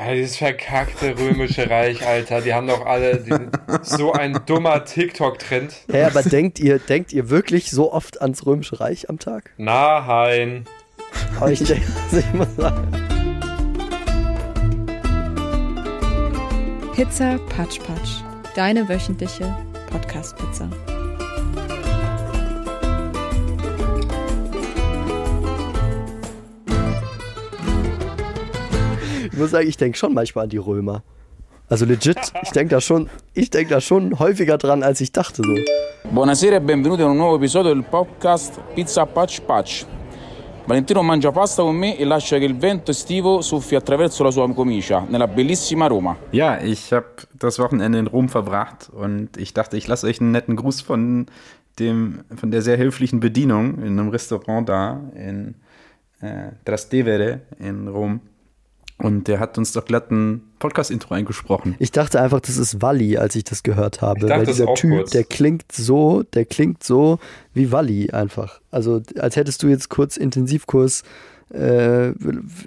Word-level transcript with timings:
Alter, 0.00 0.14
dieses 0.14 0.36
verkackte 0.36 1.14
römische 1.18 1.68
Reich, 1.68 2.06
Alter, 2.06 2.40
die 2.40 2.54
haben 2.54 2.66
doch 2.66 2.86
alle 2.86 3.18
die, 3.18 3.34
so 3.82 4.12
ein 4.12 4.40
dummer 4.46 4.82
TikTok-Trend. 4.82 5.74
Hä, 5.92 6.04
aber 6.04 6.22
denkt 6.22 6.58
ihr, 6.58 6.78
denkt 6.78 7.12
ihr 7.12 7.28
wirklich 7.28 7.70
so 7.70 7.92
oft 7.92 8.22
ans 8.22 8.46
römische 8.46 8.80
Reich 8.80 9.10
am 9.10 9.18
Tag? 9.18 9.50
Nein. 9.58 10.64
Aber 11.36 11.52
ich 11.52 11.62
denke, 11.62 11.84
also 12.04 12.18
ich 12.18 12.32
muss 12.32 12.56
sagen. 12.56 12.92
Pizza 16.94 17.38
Patsch 17.54 17.78
Patsch. 17.80 18.22
Deine 18.54 18.88
wöchentliche 18.88 19.54
Podcast-Pizza. 19.90 20.70
Muss 29.40 29.50
sagen, 29.52 29.68
ich 29.68 29.76
denke 29.76 29.96
schon 29.96 30.12
manchmal 30.12 30.44
an 30.44 30.50
die 30.50 30.58
Römer. 30.58 31.02
Also 31.68 31.86
legit, 31.86 32.18
ich 32.42 32.50
denke 32.50 32.74
da 32.74 32.80
schon, 32.80 33.08
ich 33.32 33.48
denke 33.48 33.70
da 33.70 33.80
schon 33.80 34.18
häufiger 34.18 34.58
dran, 34.58 34.82
als 34.82 35.00
ich 35.00 35.12
dachte 35.12 35.42
so. 35.42 35.54
Buonasera 36.10 36.56
e 36.56 36.60
benvenuti 36.60 37.02
a 37.02 37.06
un 37.06 37.16
nuovo 37.16 37.36
episodio 37.36 37.72
del 37.72 37.84
podcast 37.84 38.60
Pizza 38.74 39.06
Patch 39.06 39.40
Patch. 39.40 39.86
Valentino 40.66 41.02
mangia 41.02 41.32
pasta 41.32 41.62
con 41.62 41.74
me 41.74 41.96
e 41.96 42.04
lascia 42.04 42.38
che 42.38 42.44
il 42.44 42.56
vento 42.56 42.90
estivo 42.90 43.40
soffi 43.40 43.76
attraverso 43.76 44.22
la 44.22 44.30
sua 44.30 44.52
comicia, 44.52 45.06
nella 45.08 45.26
bellissima 45.26 45.86
Roma. 45.86 46.16
Ja, 46.32 46.60
ich 46.60 46.92
habe 46.92 47.06
das 47.32 47.58
Wochenende 47.58 47.98
in 47.98 48.08
Rom 48.08 48.28
verbracht 48.28 48.90
und 48.92 49.36
ich 49.36 49.54
dachte, 49.54 49.76
ich 49.76 49.86
lasse 49.86 50.06
euch 50.06 50.20
einen 50.20 50.32
netten 50.32 50.54
Gruß 50.56 50.82
von 50.82 51.26
dem, 51.78 52.24
von 52.34 52.50
der 52.50 52.60
sehr 52.60 52.76
höflichen 52.76 53.20
Bedienung 53.20 53.78
in 53.78 53.98
einem 53.98 54.10
Restaurant 54.10 54.68
da 54.68 55.00
in 55.14 55.54
äh, 56.20 56.50
Trastevere 56.64 57.40
in 57.58 57.88
Rom. 57.88 58.20
Und 59.04 59.28
der 59.28 59.40
hat 59.40 59.56
uns 59.58 59.72
doch 59.72 59.84
glatt 59.84 60.10
ein 60.10 60.42
Podcast-Intro 60.58 61.14
eingesprochen. 61.14 61.74
Ich 61.78 61.90
dachte 61.92 62.20
einfach, 62.20 62.40
das 62.40 62.56
ist 62.56 62.82
Walli, 62.82 63.16
als 63.16 63.34
ich 63.34 63.44
das 63.44 63.62
gehört 63.62 64.02
habe. 64.02 64.20
Ich 64.20 64.26
dachte 64.26 64.38
weil 64.40 64.46
das 64.46 64.56
dieser 64.56 64.68
auch 64.68 64.74
Typ, 64.76 64.90
kurz. 64.90 65.10
der 65.10 65.24
klingt 65.24 65.72
so, 65.72 66.22
der 66.22 66.44
klingt 66.44 66.84
so 66.84 67.18
wie 67.54 67.72
Walli 67.72 68.10
einfach. 68.10 68.60
Also 68.70 69.00
als 69.18 69.36
hättest 69.36 69.62
du 69.62 69.68
jetzt 69.68 69.88
kurz 69.88 70.16
Intensivkurs 70.16 71.02
äh, 71.52 72.10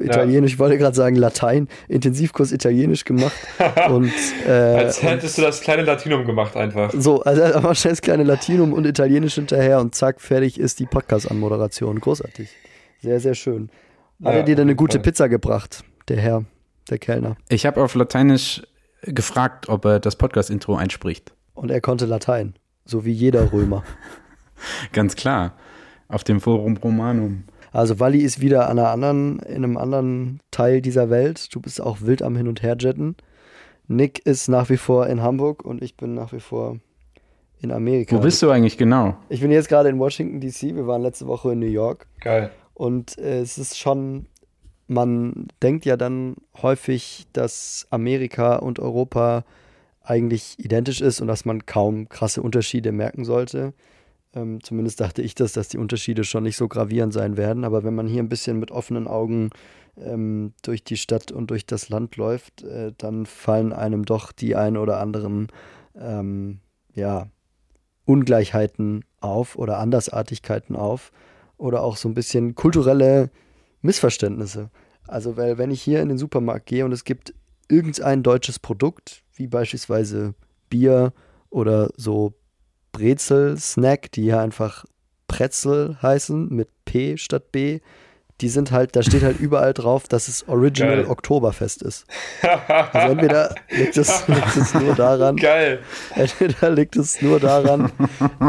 Italienisch, 0.01 0.53
ich 0.53 0.59
wollte 0.59 0.77
gerade 0.77 0.95
sagen 0.95 1.15
Latein, 1.15 1.69
Intensivkurs 1.87 2.51
Italienisch 2.51 3.05
gemacht. 3.05 3.31
und, 3.89 4.11
äh, 4.45 4.51
Als 4.51 4.99
und 4.99 5.07
hättest 5.07 5.37
du 5.37 5.41
das 5.41 5.61
kleine 5.61 5.83
Latinum 5.83 6.25
gemacht 6.25 6.57
einfach. 6.57 6.91
so, 6.97 7.21
also 7.23 7.43
aber 7.55 7.75
schnell 7.75 7.93
das 7.93 8.01
kleine 8.01 8.23
Latinum 8.23 8.73
und 8.73 8.85
Italienisch 8.85 9.35
hinterher 9.35 9.79
und 9.79 9.95
zack, 9.95 10.19
fertig 10.19 10.59
ist 10.59 10.79
die 10.79 10.85
Podcast-Anmoderation. 10.85 11.99
Großartig. 12.01 12.49
Sehr, 13.01 13.19
sehr 13.21 13.35
schön. 13.35 13.69
Hat 14.23 14.33
Ja, 14.33 14.39
er 14.39 14.43
dir 14.43 14.55
denn 14.55 14.63
eine 14.67 14.75
gute 14.75 14.97
Fall. 14.97 15.03
Pizza 15.03 15.29
gebracht, 15.29 15.83
der 16.07 16.17
Herr, 16.17 16.45
der 16.89 16.97
Kellner? 16.97 17.35
Ich 17.49 17.65
habe 17.65 17.83
auf 17.83 17.95
Lateinisch 17.95 18.63
gefragt, 19.03 19.69
ob 19.69 19.85
er 19.85 19.99
das 19.99 20.15
Podcast-Intro 20.15 20.75
einspricht. 20.75 21.33
Und 21.53 21.71
er 21.71 21.81
konnte 21.81 22.05
Latein, 22.05 22.55
so 22.85 23.05
wie 23.05 23.11
jeder 23.11 23.51
Römer. 23.51 23.83
Ganz 24.91 25.15
klar. 25.15 25.53
Auf 26.07 26.23
dem 26.23 26.39
Forum 26.41 26.77
Romanum. 26.77 27.43
Also 27.71 27.99
Walli 27.99 28.19
ist 28.19 28.39
wieder 28.39 28.69
an 28.69 28.77
einer 28.77 28.89
anderen, 28.89 29.39
in 29.39 29.63
einem 29.63 29.77
anderen 29.77 30.39
Teil 30.51 30.81
dieser 30.81 31.09
Welt. 31.09 31.53
Du 31.55 31.59
bist 31.59 31.81
auch 31.81 32.01
wild 32.01 32.21
am 32.21 32.35
Hin- 32.35 32.47
und 32.47 32.61
Herjetten. 32.61 33.15
Nick 33.87 34.25
ist 34.25 34.47
nach 34.47 34.69
wie 34.69 34.77
vor 34.77 35.07
in 35.07 35.21
Hamburg 35.21 35.65
und 35.65 35.81
ich 35.81 35.97
bin 35.97 36.13
nach 36.13 36.31
wie 36.33 36.39
vor 36.39 36.77
in 37.61 37.71
Amerika. 37.71 38.15
Wo 38.15 38.19
bist 38.19 38.41
du 38.41 38.49
eigentlich 38.51 38.77
genau? 38.77 39.15
Ich 39.29 39.41
bin 39.41 39.51
jetzt 39.51 39.69
gerade 39.69 39.89
in 39.89 39.97
Washington 39.99 40.39
DC. 40.39 40.75
Wir 40.75 40.85
waren 40.85 41.01
letzte 41.01 41.27
Woche 41.27 41.53
in 41.53 41.59
New 41.59 41.65
York 41.65 42.07
Geil. 42.21 42.51
und 42.75 43.17
äh, 43.17 43.39
es 43.39 43.57
ist 43.57 43.77
schon, 43.77 44.27
man 44.87 45.47
denkt 45.61 45.85
ja 45.85 45.97
dann 45.97 46.35
häufig, 46.61 47.27
dass 47.33 47.87
Amerika 47.89 48.57
und 48.57 48.79
Europa 48.79 49.45
eigentlich 50.01 50.55
identisch 50.59 51.01
ist 51.01 51.21
und 51.21 51.27
dass 51.27 51.45
man 51.45 51.65
kaum 51.65 52.09
krasse 52.09 52.41
Unterschiede 52.41 52.91
merken 52.91 53.23
sollte. 53.23 53.73
Ähm, 54.35 54.63
zumindest 54.63 54.99
dachte 54.99 55.21
ich 55.21 55.35
das, 55.35 55.53
dass 55.53 55.69
die 55.69 55.77
Unterschiede 55.77 56.23
schon 56.23 56.43
nicht 56.43 56.57
so 56.57 56.67
gravierend 56.67 57.13
sein 57.13 57.37
werden. 57.37 57.63
Aber 57.63 57.83
wenn 57.83 57.95
man 57.95 58.07
hier 58.07 58.21
ein 58.21 58.29
bisschen 58.29 58.59
mit 58.59 58.71
offenen 58.71 59.07
Augen 59.07 59.51
ähm, 59.97 60.53
durch 60.63 60.83
die 60.83 60.97
Stadt 60.97 61.31
und 61.31 61.51
durch 61.51 61.65
das 61.65 61.89
Land 61.89 62.17
läuft, 62.17 62.63
äh, 62.63 62.91
dann 62.97 63.25
fallen 63.25 63.71
einem 63.73 64.05
doch 64.05 64.31
die 64.31 64.55
ein 64.55 64.75
oder 64.75 64.99
anderen 64.99 65.47
ähm, 65.95 66.59
ja, 66.95 67.27
Ungleichheiten 68.05 69.05
auf 69.21 69.55
oder 69.55 69.79
Andersartigkeiten 69.79 70.75
auf 70.75 71.11
oder 71.57 71.83
auch 71.83 71.95
so 71.95 72.09
ein 72.09 72.13
bisschen 72.13 72.55
kulturelle 72.55 73.29
Missverständnisse. 73.83 74.71
Also, 75.07 75.37
weil 75.37 75.57
wenn 75.57 75.69
ich 75.69 75.81
hier 75.81 76.01
in 76.01 76.09
den 76.09 76.17
Supermarkt 76.17 76.65
gehe 76.65 76.85
und 76.85 76.91
es 76.91 77.03
gibt 77.03 77.33
irgendein 77.69 78.23
deutsches 78.23 78.57
Produkt, 78.57 79.23
wie 79.35 79.47
beispielsweise 79.47 80.33
Bier 80.69 81.13
oder 81.49 81.89
so 81.95 82.33
Brezel-Snack, 82.93 84.11
die 84.11 84.23
hier 84.23 84.39
einfach 84.39 84.85
Pretzel 85.27 85.97
heißen, 86.01 86.49
mit 86.49 86.69
P 86.85 87.17
statt 87.17 87.51
B, 87.51 87.79
die 88.43 88.49
sind 88.49 88.71
halt, 88.73 88.95
da 88.97 89.01
steht 89.01 89.23
halt 89.23 89.39
überall 89.39 89.73
drauf, 89.73 90.03
dass 90.09 90.27
es 90.27 90.47
Original 90.49 90.97
Geil. 90.97 91.05
Oktoberfest 91.07 91.81
ist. 91.81 92.05
Also 92.93 93.13
entweder 93.13 93.55
liegt 93.69 93.95
es, 93.97 94.27
liegt 94.27 94.55
es 94.57 94.73
nur 94.73 94.93
daran, 94.95 95.37
Geil. 95.37 95.79
Entweder 96.15 96.69
liegt 96.69 96.95
es 96.97 97.21
nur 97.21 97.39
daran, 97.39 97.91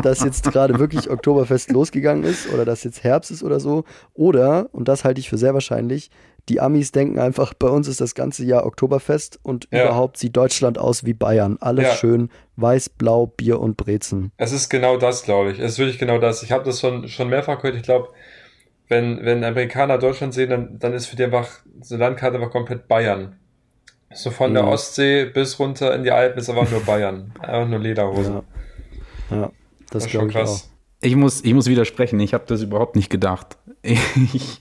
dass 0.03 0.23
jetzt 0.25 0.51
gerade 0.53 0.79
wirklich 0.81 1.09
Oktoberfest 1.09 1.71
losgegangen 1.71 2.25
ist 2.25 2.49
oder 2.53 2.65
dass 2.65 2.83
jetzt 2.85 3.05
Herbst 3.05 3.31
ist 3.31 3.43
oder 3.45 3.61
so. 3.61 3.85
Oder, 4.15 4.69
und 4.73 4.89
das 4.89 5.05
halte 5.05 5.21
ich 5.21 5.29
für 5.31 5.39
sehr 5.39 5.55
wahrscheinlich, 5.55 6.11
die 6.49 6.61
Amis 6.61 6.93
denken 6.93 7.19
einfach, 7.19 7.55
bei 7.55 7.69
uns 7.69 7.89
ist 7.89 8.01
das 8.03 8.15
ganze 8.15 8.45
Jahr 8.45 8.67
Oktoberfest 8.67 9.39
und 9.43 9.69
Ja. 9.73 9.85
überhaupt 9.85 10.19
sieht 10.19 10.37
Deutschland 10.37 10.77
aus 10.77 11.05
wie 11.05 11.15
Bayern. 11.15 11.57
Alles 11.61 11.85
Ja. 11.87 11.95
schön 11.95 12.31
weiß, 12.57 12.91
blau, 12.91 13.27
Bier 13.29 13.61
und 13.61 13.77
Brezen. 13.77 14.33
Es 14.37 14.53
ist 14.53 14.69
genau 14.69 14.97
das, 14.99 15.23
glaube 15.23 15.53
ich. 15.53 15.59
Es 15.61 15.73
ist 15.73 15.79
wirklich 15.79 15.99
genau 15.99 16.19
das. 16.19 16.43
Ich 16.43 16.53
habe 16.53 16.65
das 16.65 16.81
schon, 16.81 17.09
schon 17.09 17.29
mehrfach 17.29 17.59
gehört. 17.63 17.77
Ich 17.77 17.83
glaube, 17.85 18.09
wenn, 18.89 19.25
wenn 19.25 19.45
Amerikaner 19.45 19.99
Deutschland 19.99 20.35
sehen, 20.35 20.51
dann, 20.51 20.79
dann 20.79 20.93
ist 20.95 21.07
für 21.07 21.17
die 21.17 21.25
einfach 21.25 21.49
so 21.81 21.97
Landkarte 21.97 22.37
einfach 22.39 22.51
komplett 22.51 22.89
Bayern. 22.89 23.37
So 24.13 24.31
von 24.31 24.55
der 24.55 24.65
Mhm. 24.65 24.69
Ostsee 24.69 25.25
bis 25.27 25.59
runter 25.59 25.95
in 25.95 26.05
die 26.05 26.11
Alpen 26.13 26.39
ist 26.39 26.49
einfach 26.51 26.71
nur 26.71 26.85
Bayern. 26.85 27.33
Einfach 27.41 27.69
nur 27.69 27.81
Lederhosen. 27.81 28.43
Ja, 29.31 29.37
ja 29.37 29.53
das 29.91 30.05
das 30.05 30.07
ist 30.07 30.13
schon 30.13 30.31
ich 30.31 30.39
auch. 30.41 30.63
krass. 30.63 30.71
Ich 31.01 31.17
muss, 31.17 31.45
ich 31.45 31.53
muss 31.55 31.67
widersprechen, 31.67 32.19
ich 32.21 32.33
habe 32.35 32.45
das 32.47 32.63
überhaupt 32.63 32.97
nicht 32.97 33.11
gedacht. 33.11 33.59
Ich 34.33 34.61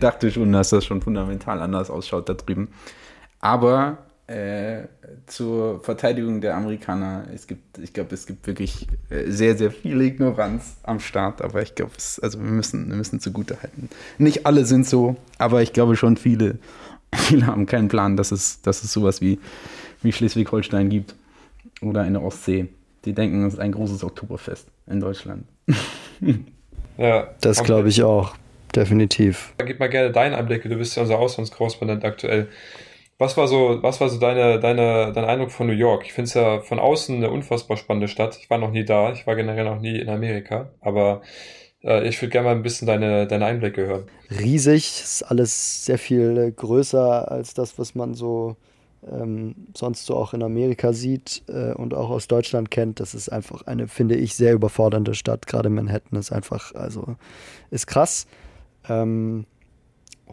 dachte 0.00 0.30
schon, 0.30 0.52
dass 0.52 0.70
das 0.70 0.84
schon 0.84 1.02
fundamental 1.02 1.60
anders 1.60 1.90
ausschaut 1.90 2.28
da 2.28 2.34
drüben. 2.34 2.72
Aber 3.40 3.98
äh, 4.30 4.86
zur 5.26 5.80
Verteidigung 5.80 6.40
der 6.40 6.54
Amerikaner, 6.54 7.24
es 7.34 7.48
gibt, 7.48 7.78
ich 7.78 7.92
glaube, 7.92 8.14
es 8.14 8.26
gibt 8.26 8.46
wirklich 8.46 8.86
äh, 9.08 9.28
sehr, 9.28 9.56
sehr 9.56 9.72
viel 9.72 10.00
Ignoranz 10.00 10.76
am 10.84 11.00
Start, 11.00 11.42
aber 11.42 11.62
ich 11.62 11.74
glaube, 11.74 11.92
also 12.22 12.38
wir 12.38 12.50
müssen, 12.50 12.88
wir 12.88 12.96
müssen 12.96 13.18
zugute 13.18 13.60
halten. 13.60 13.88
Nicht 14.18 14.46
alle 14.46 14.64
sind 14.64 14.86
so, 14.86 15.16
aber 15.38 15.62
ich 15.62 15.72
glaube 15.72 15.96
schon 15.96 16.16
viele, 16.16 16.58
viele 17.14 17.46
haben 17.48 17.66
keinen 17.66 17.88
Plan, 17.88 18.16
dass 18.16 18.30
es, 18.30 18.62
dass 18.62 18.84
es 18.84 18.92
sowas 18.92 19.20
wie, 19.20 19.40
wie 20.02 20.12
Schleswig-Holstein 20.12 20.90
gibt 20.90 21.16
oder 21.82 22.02
eine 22.02 22.22
Ostsee. 22.22 22.68
Die 23.04 23.14
denken, 23.14 23.44
es 23.46 23.54
ist 23.54 23.60
ein 23.60 23.72
großes 23.72 24.04
Oktoberfest 24.04 24.68
in 24.86 25.00
Deutschland. 25.00 25.44
Ja, 26.98 27.30
Das 27.40 27.64
glaube 27.64 27.88
ich 27.88 28.02
auch. 28.02 28.34
Definitiv. 28.76 29.54
Gib 29.64 29.80
mal 29.80 29.88
gerne 29.88 30.12
deinen 30.12 30.34
Einblicke. 30.34 30.68
Du 30.68 30.76
bist 30.76 30.94
ja 30.96 31.02
unser 31.02 31.18
Auslandskorrespondent 31.18 32.04
aktuell. 32.04 32.48
Was 33.20 33.36
war 33.36 33.46
so, 33.48 33.82
was 33.82 34.00
war 34.00 34.08
so 34.08 34.18
deine, 34.18 34.58
deine, 34.58 35.12
dein 35.12 35.26
Eindruck 35.26 35.50
von 35.50 35.66
New 35.66 35.74
York? 35.74 36.04
Ich 36.06 36.14
finde 36.14 36.28
es 36.28 36.32
ja 36.32 36.62
von 36.62 36.78
außen 36.78 37.14
eine 37.14 37.30
unfassbar 37.30 37.76
spannende 37.76 38.08
Stadt. 38.08 38.38
Ich 38.40 38.48
war 38.48 38.56
noch 38.56 38.70
nie 38.70 38.86
da. 38.86 39.12
Ich 39.12 39.26
war 39.26 39.36
generell 39.36 39.66
noch 39.66 39.78
nie 39.78 39.98
in 39.98 40.08
Amerika. 40.08 40.70
Aber 40.80 41.20
äh, 41.84 42.08
ich 42.08 42.22
würde 42.22 42.30
gerne 42.30 42.48
mal 42.48 42.54
ein 42.54 42.62
bisschen 42.62 42.86
deine, 42.86 43.26
deine 43.26 43.44
Einblicke 43.44 43.86
hören. 43.86 44.04
riesig, 44.30 45.02
ist 45.02 45.22
alles 45.22 45.84
sehr 45.84 45.98
viel 45.98 46.38
äh, 46.38 46.50
größer 46.50 47.30
als 47.30 47.52
das, 47.52 47.78
was 47.78 47.94
man 47.94 48.14
so 48.14 48.56
ähm, 49.06 49.54
sonst 49.76 50.06
so 50.06 50.16
auch 50.16 50.32
in 50.32 50.42
Amerika 50.42 50.94
sieht 50.94 51.42
äh, 51.48 51.74
und 51.74 51.92
auch 51.92 52.08
aus 52.08 52.26
Deutschland 52.26 52.70
kennt. 52.70 53.00
Das 53.00 53.14
ist 53.14 53.28
einfach 53.28 53.66
eine, 53.66 53.86
finde 53.86 54.14
ich, 54.14 54.34
sehr 54.34 54.54
überfordernde 54.54 55.12
Stadt. 55.12 55.46
Gerade 55.46 55.68
Manhattan 55.68 56.18
ist 56.18 56.32
einfach, 56.32 56.74
also 56.74 57.16
ist 57.70 57.86
krass. 57.86 58.26
Ähm, 58.88 59.44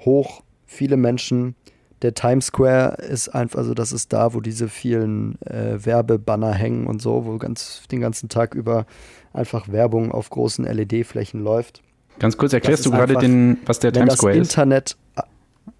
hoch, 0.05 0.41
viele 0.65 0.95
Menschen. 0.95 1.55
Der 2.01 2.13
Times 2.13 2.47
Square 2.47 2.97
ist 3.01 3.29
einfach, 3.29 3.59
also 3.59 3.73
das 3.73 3.91
ist 3.91 4.13
da, 4.13 4.33
wo 4.33 4.41
diese 4.41 4.69
vielen 4.69 5.41
äh, 5.41 5.83
Werbebanner 5.83 6.53
hängen 6.53 6.85
und 6.85 7.01
so, 7.01 7.25
wo 7.25 7.37
ganz 7.37 7.83
den 7.91 8.01
ganzen 8.01 8.29
Tag 8.29 8.53
über 8.53 8.85
einfach 9.33 9.67
Werbung 9.69 10.11
auf 10.11 10.29
großen 10.29 10.65
LED-Flächen 10.65 11.43
läuft. 11.43 11.81
Ganz 12.19 12.37
kurz, 12.37 12.53
erklärst 12.53 12.85
du 12.85 12.91
gerade 12.91 13.15
den, 13.15 13.59
was 13.65 13.79
der 13.79 13.91
Times 13.93 14.09
das 14.09 14.17
Square 14.17 14.37
ist? 14.37 14.49
Internet. 14.49 14.97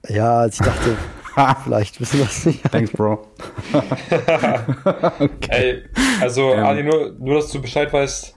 Ja, 0.08 0.46
ich 0.46 0.58
dachte, 0.58 0.96
vielleicht 1.64 2.00
wissen 2.00 2.20
wir 2.20 2.26
es 2.26 2.46
nicht. 2.46 2.64
Thanks, 2.72 2.92
Bro. 2.92 3.28
Ey, 5.50 5.84
also 6.22 6.54
Ähm. 6.54 6.66
Ali, 6.66 6.84
nur, 6.84 7.16
nur, 7.20 7.36
dass 7.36 7.52
du 7.52 7.62
Bescheid 7.62 7.92
weißt, 7.92 8.37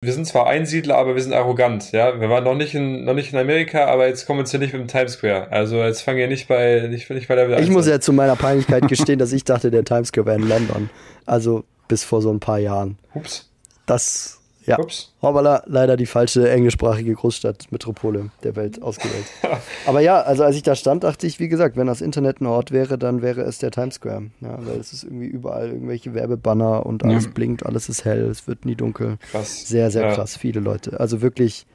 wir 0.00 0.12
sind 0.12 0.26
zwar 0.26 0.46
Einsiedler, 0.46 0.96
aber 0.96 1.14
wir 1.14 1.22
sind 1.22 1.32
arrogant, 1.32 1.92
ja. 1.92 2.20
Wir 2.20 2.28
waren 2.28 2.44
noch 2.44 2.54
nicht 2.54 2.74
in, 2.74 3.04
noch 3.04 3.14
nicht 3.14 3.32
in 3.32 3.38
Amerika, 3.38 3.86
aber 3.86 4.06
jetzt 4.06 4.26
kommen 4.26 4.40
wir 4.40 4.46
hier 4.46 4.60
nicht 4.60 4.72
mit 4.72 4.82
dem 4.82 4.88
Times 4.88 5.14
Square. 5.14 5.50
Also 5.50 5.82
jetzt 5.82 6.02
fangen 6.02 6.18
wir 6.18 6.28
nicht 6.28 6.46
bei, 6.46 6.86
nicht, 6.88 7.08
nicht 7.10 7.28
bei 7.28 7.34
der 7.34 7.58
Ich 7.58 7.70
muss 7.70 7.86
ja 7.86 8.00
zu 8.00 8.12
meiner 8.12 8.36
Peinlichkeit 8.36 8.86
gestehen, 8.88 9.18
dass 9.18 9.32
ich 9.32 9.44
dachte, 9.44 9.70
der 9.70 9.84
Times 9.84 10.08
Square 10.08 10.26
wäre 10.26 10.36
in 10.36 10.48
London. 10.48 10.90
Also 11.26 11.64
bis 11.88 12.04
vor 12.04 12.20
so 12.20 12.30
ein 12.30 12.40
paar 12.40 12.58
Jahren. 12.58 12.98
Ups. 13.14 13.50
Das, 13.86 14.40
ja. 14.66 14.78
Ups. 14.78 15.12
Hoppala, 15.22 15.62
leider 15.66 15.96
die 15.96 16.06
falsche 16.06 16.50
englischsprachige 16.50 17.14
Großstadt, 17.14 17.70
Metropole 17.70 18.30
der 18.42 18.56
Welt 18.56 18.80
ausgewählt. 18.82 19.24
Aber 19.86 20.00
ja, 20.00 20.20
also 20.22 20.42
als 20.44 20.56
ich 20.56 20.62
da 20.62 20.74
stand, 20.74 21.04
dachte 21.04 21.26
ich, 21.26 21.38
wie 21.40 21.48
gesagt, 21.48 21.76
wenn 21.76 21.86
das 21.86 22.00
Internet 22.00 22.40
ein 22.40 22.46
Ort 22.46 22.70
wäre, 22.72 22.96
dann 22.98 23.22
wäre 23.22 23.42
es 23.42 23.58
der 23.58 23.70
Times 23.70 23.96
Square. 23.96 24.24
Ja, 24.40 24.58
weil 24.66 24.78
es 24.80 24.92
ist 24.92 25.04
irgendwie 25.04 25.26
überall 25.26 25.68
irgendwelche 25.68 26.14
Werbebanner 26.14 26.86
und 26.86 27.04
alles 27.04 27.24
Ja. 27.24 27.30
blinkt, 27.34 27.64
alles 27.66 27.88
ist 27.88 28.04
hell, 28.04 28.24
es 28.30 28.46
wird 28.48 28.64
nie 28.64 28.74
dunkel. 28.74 29.18
Krass. 29.30 29.68
Sehr, 29.68 29.90
sehr 29.90 30.08
Ja. 30.08 30.14
krass, 30.14 30.36
viele 30.36 30.60
Leute. 30.60 30.98
Also 31.00 31.20
wirklich 31.22 31.66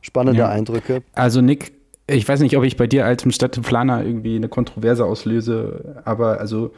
spannende 0.00 0.40
Ja. 0.40 0.48
Eindrücke. 0.48 1.02
Also 1.14 1.40
Nick, 1.40 1.72
ich 2.06 2.26
weiß 2.26 2.40
nicht, 2.40 2.56
ob 2.56 2.64
ich 2.64 2.76
bei 2.76 2.86
dir 2.86 3.04
altem 3.04 3.30
Städteplaner 3.32 4.02
irgendwie 4.04 4.36
eine 4.36 4.48
Kontroverse 4.48 5.04
auslöse, 5.04 6.00
aber 6.04 6.40
also 6.40 6.70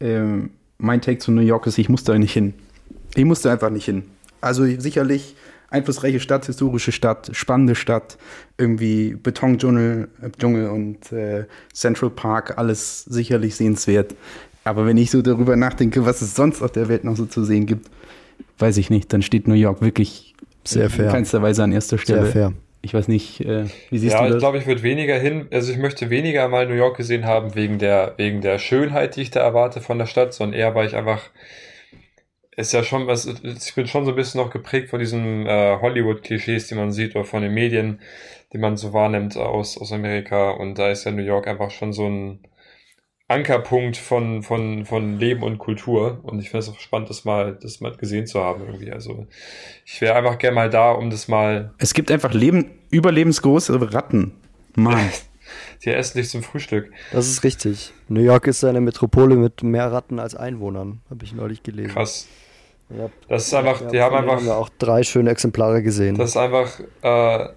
ähm, 0.00 0.50
mein 0.78 1.00
Take 1.00 1.18
zu 1.18 1.30
New 1.30 1.42
York 1.42 1.66
ist, 1.68 1.78
ich 1.78 1.88
muss 1.88 2.02
da 2.02 2.18
nicht 2.18 2.32
hin. 2.32 2.54
Ich 3.14 3.24
muss 3.24 3.42
da 3.42 3.52
einfach 3.52 3.70
nicht 3.70 3.84
hin. 3.84 4.04
Also 4.42 4.64
sicherlich 4.78 5.34
einflussreiche 5.70 6.20
Stadt, 6.20 6.44
historische 6.44 6.92
Stadt, 6.92 7.30
spannende 7.32 7.74
Stadt, 7.74 8.18
irgendwie 8.58 9.16
Betondschungel 9.20 10.08
äh, 10.20 10.28
Dschungel 10.38 10.68
und 10.68 11.10
äh, 11.12 11.46
Central 11.72 12.10
Park, 12.10 12.58
alles 12.58 13.04
sicherlich 13.04 13.54
sehenswert. 13.56 14.14
Aber 14.64 14.84
wenn 14.86 14.98
ich 14.98 15.10
so 15.10 15.22
darüber 15.22 15.56
nachdenke, 15.56 16.04
was 16.04 16.20
es 16.22 16.34
sonst 16.36 16.62
auf 16.62 16.72
der 16.72 16.88
Welt 16.88 17.04
noch 17.04 17.16
so 17.16 17.24
zu 17.26 17.42
sehen 17.44 17.64
gibt, 17.66 17.88
weiß 18.58 18.76
ich 18.76 18.90
nicht, 18.90 19.12
dann 19.12 19.22
steht 19.22 19.48
New 19.48 19.54
York 19.54 19.80
wirklich 19.80 20.34
Sehr 20.64 20.90
fair. 20.90 21.06
in 21.06 21.10
keinster 21.12 21.40
Weise 21.42 21.64
an 21.64 21.72
erster 21.72 21.98
Stelle. 21.98 22.24
Sehr 22.24 22.32
fair. 22.32 22.52
Ich 22.84 22.94
weiß 22.94 23.08
nicht, 23.08 23.40
äh, 23.40 23.64
wie 23.90 23.98
siehst 23.98 24.12
Ja, 24.14 24.20
du 24.20 24.26
ich 24.26 24.32
das? 24.32 24.40
glaube, 24.40 24.58
ich 24.58 24.66
würde 24.66 24.82
weniger 24.82 25.16
hin, 25.18 25.46
also 25.52 25.72
ich 25.72 25.78
möchte 25.78 26.10
weniger 26.10 26.48
mal 26.48 26.66
New 26.66 26.74
York 26.74 26.96
gesehen 26.96 27.24
haben 27.24 27.54
wegen 27.54 27.78
der, 27.78 28.14
wegen 28.18 28.40
der 28.40 28.58
Schönheit, 28.58 29.16
die 29.16 29.22
ich 29.22 29.30
da 29.30 29.40
erwarte 29.40 29.80
von 29.80 29.98
der 29.98 30.06
Stadt, 30.06 30.34
sondern 30.34 30.58
eher, 30.58 30.74
weil 30.74 30.86
ich 30.88 30.96
einfach, 30.96 31.22
ist 32.56 32.72
ja 32.72 32.82
schon 32.82 33.06
was, 33.06 33.26
ich 33.26 33.74
bin 33.74 33.86
schon 33.86 34.04
so 34.04 34.12
ein 34.12 34.16
bisschen 34.16 34.40
noch 34.40 34.50
geprägt 34.50 34.90
von 34.90 35.00
diesen 35.00 35.46
äh, 35.46 35.78
Hollywood-Klischees, 35.80 36.68
die 36.68 36.74
man 36.74 36.92
sieht, 36.92 37.16
oder 37.16 37.24
von 37.24 37.42
den 37.42 37.54
Medien, 37.54 38.00
die 38.52 38.58
man 38.58 38.76
so 38.76 38.92
wahrnimmt 38.92 39.36
aus, 39.36 39.78
aus 39.78 39.92
Amerika. 39.92 40.50
Und 40.50 40.78
da 40.78 40.90
ist 40.90 41.04
ja 41.04 41.10
New 41.10 41.22
York 41.22 41.48
einfach 41.48 41.70
schon 41.70 41.92
so 41.92 42.06
ein 42.06 42.40
Ankerpunkt 43.28 43.96
von, 43.96 44.42
von, 44.42 44.84
von 44.84 45.18
Leben 45.18 45.42
und 45.42 45.58
Kultur. 45.58 46.20
Und 46.24 46.40
ich 46.40 46.50
finde 46.50 46.66
es 46.66 46.68
auch 46.68 46.78
spannend, 46.78 47.08
das 47.08 47.24
mal, 47.24 47.58
das 47.60 47.80
mal 47.80 47.96
gesehen 47.96 48.26
zu 48.26 48.42
haben 48.42 48.66
irgendwie. 48.66 48.92
Also 48.92 49.26
ich 49.86 50.00
wäre 50.02 50.14
einfach 50.14 50.36
gerne 50.36 50.54
mal 50.54 50.70
da, 50.70 50.92
um 50.92 51.08
das 51.08 51.28
mal 51.28 51.72
Es 51.78 51.94
gibt 51.94 52.10
einfach 52.10 52.34
Leben, 52.34 52.78
überlebensgroße 52.90 53.94
Ratten. 53.94 54.32
Mann. 54.74 55.10
Die 55.84 55.90
essen 55.90 56.18
dich 56.18 56.30
zum 56.30 56.42
Frühstück. 56.42 56.90
Das 57.12 57.28
ist 57.28 57.44
richtig. 57.44 57.92
New 58.08 58.20
York 58.20 58.46
ist 58.46 58.64
eine 58.64 58.80
Metropole 58.80 59.36
mit 59.36 59.62
mehr 59.62 59.90
Ratten 59.92 60.18
als 60.18 60.34
Einwohnern, 60.34 61.00
habe 61.10 61.24
ich 61.24 61.32
neulich 61.34 61.62
gelesen. 61.62 61.92
Krass. 61.92 62.26
Ja, 62.90 63.08
Das 63.28 63.46
ist 63.46 63.54
einfach, 63.54 63.80
ja, 63.80 63.88
die 63.88 64.00
haben 64.02 64.14
einfach, 64.16 64.36
haben 64.36 64.44
wir 64.44 64.56
auch 64.56 64.68
drei 64.78 65.02
schöne 65.02 65.30
Exemplare 65.30 65.82
gesehen. 65.82 66.16
das 66.16 66.30
ist 66.30 66.36
einfach 66.36 66.78
äh, 67.02 67.48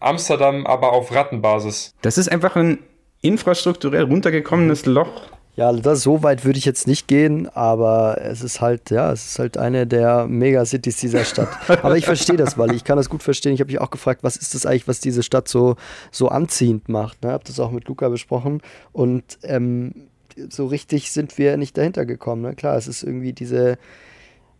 Amsterdam, 0.00 0.66
aber 0.66 0.92
auf 0.92 1.14
Rattenbasis. 1.14 1.94
Das 2.02 2.18
ist 2.18 2.30
einfach 2.30 2.56
ein 2.56 2.78
infrastrukturell 3.22 4.02
runtergekommenes 4.04 4.84
Loch. 4.86 5.22
Ja, 5.54 5.70
das, 5.70 6.02
so 6.02 6.22
weit 6.22 6.46
würde 6.46 6.58
ich 6.58 6.64
jetzt 6.64 6.86
nicht 6.86 7.08
gehen, 7.08 7.46
aber 7.48 8.18
es 8.22 8.42
ist 8.42 8.62
halt, 8.62 8.90
ja, 8.90 9.12
es 9.12 9.26
ist 9.26 9.38
halt 9.38 9.58
eine 9.58 9.86
der 9.86 10.26
Megacities 10.26 10.96
dieser 10.96 11.26
Stadt. 11.26 11.50
Aber 11.82 11.98
ich 11.98 12.06
verstehe 12.06 12.38
das, 12.38 12.56
weil 12.56 12.74
ich 12.74 12.84
kann 12.84 12.96
das 12.96 13.10
gut 13.10 13.22
verstehen. 13.22 13.52
Ich 13.52 13.60
habe 13.60 13.70
mich 13.70 13.78
auch 13.78 13.90
gefragt, 13.90 14.22
was 14.22 14.36
ist 14.36 14.54
das 14.54 14.64
eigentlich, 14.64 14.88
was 14.88 15.00
diese 15.00 15.22
Stadt 15.22 15.48
so, 15.48 15.76
so 16.10 16.28
anziehend 16.28 16.88
macht. 16.88 17.22
Ne? 17.22 17.32
Habe 17.32 17.44
das 17.46 17.60
auch 17.60 17.70
mit 17.70 17.86
Luca 17.86 18.08
besprochen 18.08 18.62
und 18.92 19.24
ähm, 19.42 20.08
so 20.48 20.66
richtig 20.66 21.12
sind 21.12 21.36
wir 21.36 21.58
nicht 21.58 21.76
dahinter 21.76 22.06
gekommen. 22.06 22.40
Ne? 22.40 22.54
Klar, 22.54 22.78
es 22.78 22.88
ist 22.88 23.02
irgendwie 23.02 23.34
diese, 23.34 23.76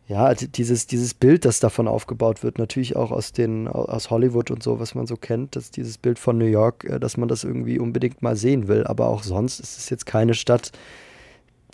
ja, 0.08 0.34
d- 0.34 0.48
dieses, 0.48 0.86
dieses 0.86 1.14
Bild, 1.14 1.44
das 1.44 1.60
davon 1.60 1.88
aufgebaut 1.88 2.42
wird, 2.42 2.58
natürlich 2.58 2.96
auch 2.96 3.10
aus 3.12 3.32
den, 3.32 3.68
aus 3.68 4.10
Hollywood 4.10 4.50
und 4.50 4.62
so, 4.62 4.78
was 4.80 4.94
man 4.94 5.06
so 5.06 5.16
kennt, 5.16 5.56
dass 5.56 5.70
dieses 5.70 5.96
Bild 5.98 6.18
von 6.18 6.36
New 6.38 6.44
York, 6.46 6.84
äh, 6.84 6.98
dass 7.00 7.16
man 7.16 7.28
das 7.28 7.44
irgendwie 7.44 7.78
unbedingt 7.78 8.22
mal 8.22 8.36
sehen 8.36 8.68
will. 8.68 8.84
Aber 8.84 9.06
auch 9.08 9.22
sonst 9.22 9.60
ist 9.60 9.78
es 9.78 9.90
jetzt 9.90 10.04
keine 10.06 10.34
Stadt, 10.34 10.72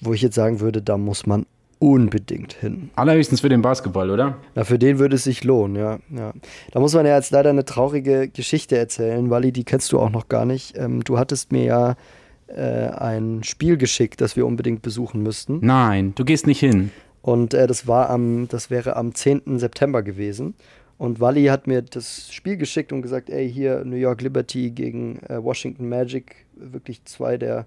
wo 0.00 0.12
ich 0.12 0.22
jetzt 0.22 0.34
sagen 0.36 0.60
würde, 0.60 0.82
da 0.82 0.96
muss 0.98 1.26
man 1.26 1.46
unbedingt 1.80 2.54
hin. 2.54 2.90
Allerhöchstens 2.96 3.40
für 3.40 3.48
den 3.48 3.62
Basketball, 3.62 4.10
oder? 4.10 4.36
Na, 4.54 4.64
für 4.64 4.78
den 4.80 4.98
würde 4.98 5.14
es 5.14 5.24
sich 5.24 5.44
lohnen, 5.44 5.76
ja, 5.76 5.98
ja. 6.10 6.32
Da 6.72 6.80
muss 6.80 6.92
man 6.94 7.06
ja 7.06 7.14
jetzt 7.16 7.30
leider 7.30 7.50
eine 7.50 7.64
traurige 7.64 8.28
Geschichte 8.28 8.76
erzählen, 8.76 9.30
Wally, 9.30 9.52
die 9.52 9.64
kennst 9.64 9.92
du 9.92 10.00
auch 10.00 10.10
noch 10.10 10.28
gar 10.28 10.44
nicht. 10.44 10.76
Ähm, 10.76 11.04
du 11.04 11.18
hattest 11.18 11.52
mir 11.52 11.64
ja 11.64 11.96
äh, 12.48 12.88
ein 12.90 13.44
Spiel 13.44 13.76
geschickt, 13.76 14.20
das 14.20 14.34
wir 14.34 14.44
unbedingt 14.44 14.82
besuchen 14.82 15.22
müssten. 15.22 15.60
Nein, 15.62 16.14
du 16.16 16.24
gehst 16.24 16.46
nicht 16.48 16.60
hin. 16.60 16.90
Und 17.22 17.54
äh, 17.54 17.66
das 17.66 17.86
war 17.86 18.10
am, 18.10 18.48
das 18.48 18.70
wäre 18.70 18.96
am 18.96 19.14
10. 19.14 19.58
September 19.58 20.02
gewesen. 20.02 20.54
Und 20.98 21.20
Wally 21.20 21.46
hat 21.46 21.66
mir 21.66 21.82
das 21.82 22.32
Spiel 22.32 22.56
geschickt 22.56 22.92
und 22.92 23.02
gesagt, 23.02 23.30
ey, 23.30 23.50
hier 23.50 23.84
New 23.84 23.96
York 23.96 24.20
Liberty 24.20 24.70
gegen 24.70 25.20
äh, 25.28 25.42
Washington 25.42 25.88
Magic, 25.88 26.46
wirklich 26.54 27.04
zwei 27.04 27.36
der 27.36 27.66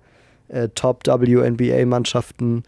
äh, 0.50 0.68
Top 0.76 1.08
WNBA-Mannschaften 1.08 2.64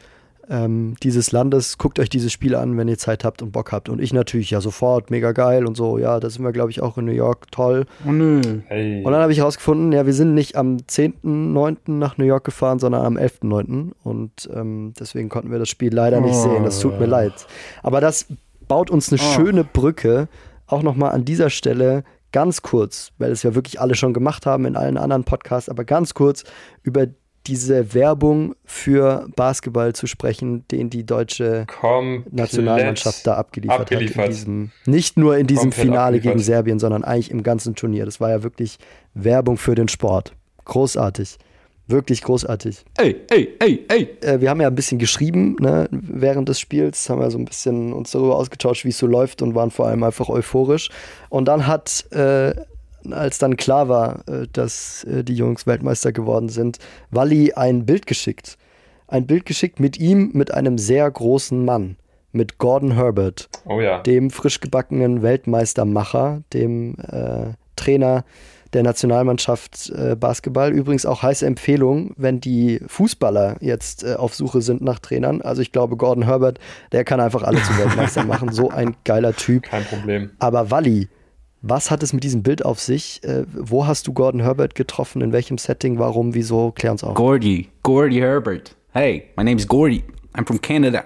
ähm, 0.50 0.96
dieses 1.04 1.32
Landes. 1.32 1.78
Guckt 1.78 2.00
euch 2.00 2.10
dieses 2.10 2.32
Spiel 2.32 2.56
an, 2.56 2.78
wenn 2.78 2.88
ihr 2.88 2.98
Zeit 2.98 3.24
habt 3.24 3.42
und 3.42 3.52
Bock 3.52 3.72
habt. 3.72 3.90
Und 3.90 4.02
ich 4.02 4.14
natürlich, 4.14 4.52
ja, 4.52 4.62
sofort, 4.62 5.10
mega 5.12 5.32
geil 5.32 5.66
und 5.66 5.76
so. 5.76 5.98
Ja, 5.98 6.20
da 6.20 6.30
sind 6.30 6.44
wir, 6.44 6.52
glaube 6.52 6.72
ich, 6.72 6.82
auch 6.82 6.98
in 6.98 7.06
New 7.06 7.12
York, 7.14 7.52
toll. 7.52 7.86
Oh 8.08 8.12
nö. 8.12 8.42
Hey. 8.68 9.04
Und 9.04 9.12
dann 9.12 9.22
habe 9.22 9.32
ich 9.32 9.40
herausgefunden, 9.40 9.92
ja, 9.92 10.06
wir 10.06 10.14
sind 10.14 10.34
nicht 10.34 10.56
am 10.56 10.78
10.9. 10.78 11.78
nach 11.88 12.18
New 12.18 12.26
York 12.26 12.44
gefahren, 12.44 12.80
sondern 12.80 13.06
am 13.06 13.18
11.9. 13.18 13.92
Und 14.04 14.50
ähm, 14.54 14.94
deswegen 15.00 15.30
konnten 15.30 15.52
wir 15.52 15.60
das 15.60 15.70
Spiel 15.70 15.94
leider 15.94 16.20
nicht 16.22 16.36
Oh. 16.36 16.44
sehen. 16.44 16.64
Das 16.64 16.80
tut 16.80 17.00
mir 17.00 17.06
leid. 17.06 17.34
Aber 17.82 18.02
das 18.02 18.26
baut 18.68 18.90
uns 18.90 19.12
eine 19.12 19.22
Oh. 19.22 19.34
schöne 19.36 19.64
Brücke, 19.64 20.28
auch 20.68 20.84
nochmal 20.84 21.12
an 21.12 21.26
dieser 21.26 21.50
Stelle 21.50 22.04
ganz 22.32 22.64
kurz, 22.64 23.12
weil 23.20 23.32
es 23.32 23.44
ja 23.44 23.54
wirklich 23.54 23.80
alle 23.80 23.94
schon 23.94 24.12
gemacht 24.14 24.46
haben 24.48 24.66
in 24.66 24.76
allen 24.76 24.98
anderen 24.98 25.24
Podcasts, 25.24 25.70
aber 25.70 25.84
ganz 25.86 26.16
kurz 26.16 26.44
über 26.82 27.06
diese 27.48 27.94
Werbung 27.94 28.56
für 28.66 29.28
Basketball 29.36 29.94
zu 29.94 30.08
sprechen, 30.08 30.66
den 30.70 30.90
die 30.90 31.06
deutsche 31.06 31.66
Komplett 31.68 32.34
Nationalmannschaft 32.34 33.28
da 33.28 33.36
abgeliefert, 33.36 33.80
hat. 33.80 33.92
abgeliefert. 33.92 34.26
In 34.26 34.32
diesem, 34.32 34.72
nicht 34.86 35.18
nur 35.18 35.38
in 35.38 35.48
diesem 35.48 35.64
Komplett 35.64 35.82
Finale 35.82 36.06
abgeliefert. 36.18 36.34
gegen 36.34 36.44
Serbien, 36.44 36.80
sondern 36.80 37.04
eigentlich 37.04 37.32
im 37.32 37.44
ganzen 37.44 37.76
Turnier. 37.76 38.06
Das 38.06 38.22
war 38.22 38.30
ja 38.30 38.44
wirklich 38.44 38.78
Werbung 39.14 39.58
für 39.58 39.76
den 39.76 39.88
Sport. 39.88 40.34
Großartig. 40.66 41.38
Wirklich 41.86 42.22
großartig. 42.22 42.86
Ey, 42.98 43.18
ey, 43.30 43.56
ey, 43.60 43.86
ey. 43.90 44.10
Äh, 44.22 44.40
wir 44.40 44.50
haben 44.50 44.62
ja 44.62 44.68
ein 44.68 44.76
bisschen 44.76 45.00
geschrieben 45.00 45.58
ne, 45.60 45.90
während 45.92 46.48
des 46.48 46.58
Spiels, 46.62 47.10
haben 47.10 47.20
wir 47.20 47.30
so 47.30 47.38
ein 47.38 47.44
bisschen 47.44 47.92
uns 47.92 48.12
darüber 48.12 48.38
ausgetauscht, 48.38 48.86
wie 48.86 48.90
es 48.90 48.98
so 48.98 49.06
läuft 49.06 49.42
und 49.42 49.54
waren 49.54 49.70
vor 49.70 49.88
allem 49.88 50.02
einfach 50.04 50.30
euphorisch. 50.30 50.90
Und 51.28 51.46
dann 51.50 51.68
hat, 51.68 52.10
äh, 52.12 52.56
als 53.12 53.38
dann 53.38 53.58
klar 53.58 53.90
war, 53.90 54.28
äh, 54.28 54.48
dass 54.52 55.04
äh, 55.04 55.24
die 55.24 55.36
Jungs 55.36 55.68
Weltmeister 55.68 56.12
geworden 56.12 56.50
sind, 56.50 56.80
Wally 57.12 57.54
ein 57.54 57.86
Bild 57.86 58.08
geschickt. 58.08 58.58
Ein 59.08 59.28
Bild 59.28 59.46
geschickt 59.46 59.80
mit 59.80 60.00
ihm, 60.00 60.32
mit 60.34 60.54
einem 60.54 60.78
sehr 60.78 61.10
großen 61.10 61.64
Mann, 61.66 61.98
mit 62.32 62.58
Gordon 62.58 62.94
Herbert 62.94 63.50
Oh 63.66 63.80
ja. 63.82 64.00
dem 64.02 64.32
frisch 64.32 64.60
gebackenen 64.60 65.22
Weltmeistermacher, 65.22 66.42
dem 66.54 66.96
äh, 67.00 67.54
Trainer 67.76 68.24
der 68.74 68.84
Nationalmannschaft 68.84 69.92
äh, 69.92 70.16
Basketball. 70.16 70.72
Übrigens 70.72 71.06
auch 71.06 71.22
heiße 71.22 71.46
Empfehlung, 71.46 72.14
wenn 72.18 72.42
die 72.42 72.82
Fußballer 72.88 73.58
jetzt 73.60 74.04
äh, 74.04 74.16
auf 74.16 74.34
Suche 74.36 74.62
sind 74.62 74.82
nach 74.82 75.00
Trainern. 75.00 75.42
Also 75.42 75.62
ich 75.62 75.72
glaube, 75.72 75.96
Gordon 75.96 76.26
Herbert, 76.26 76.60
der 76.92 77.04
kann 77.04 77.20
einfach 77.20 77.44
alle 77.44 77.62
zu 77.62 77.78
Weltmeistern 77.78 78.28
machen. 78.34 78.52
So 78.52 78.70
ein 78.70 78.96
geiler 79.04 79.36
Typ. 79.36 79.64
Kein 79.64 79.86
Problem. 79.86 80.32
Aber 80.40 80.72
Walli, 80.72 81.08
was 81.64 81.90
hat 81.90 82.04
es 82.04 82.12
mit 82.12 82.24
diesem 82.24 82.44
Bild 82.44 82.64
auf 82.64 82.80
sich? 82.80 83.24
Äh, 83.24 83.46
wo 83.54 83.88
hast 83.88 84.06
du 84.06 84.14
Gordon 84.14 84.42
Herbert 84.42 84.76
getroffen? 84.76 85.22
In 85.22 85.32
welchem 85.32 85.58
Setting? 85.58 85.98
Warum? 85.98 86.36
Wieso? 86.36 86.72
Klär 86.72 86.92
uns 86.92 87.04
auf. 87.04 87.16
Gordy. 87.16 87.70
Gordy 87.82 88.18
Herbert. 88.18 88.76
Hey, 88.92 89.30
my 89.38 89.46
name's 89.46 89.66
Gordy. 89.66 90.04
I'm 90.34 90.46
from 90.46 90.60
Canada. 90.62 91.06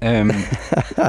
Ähm, 0.00 0.32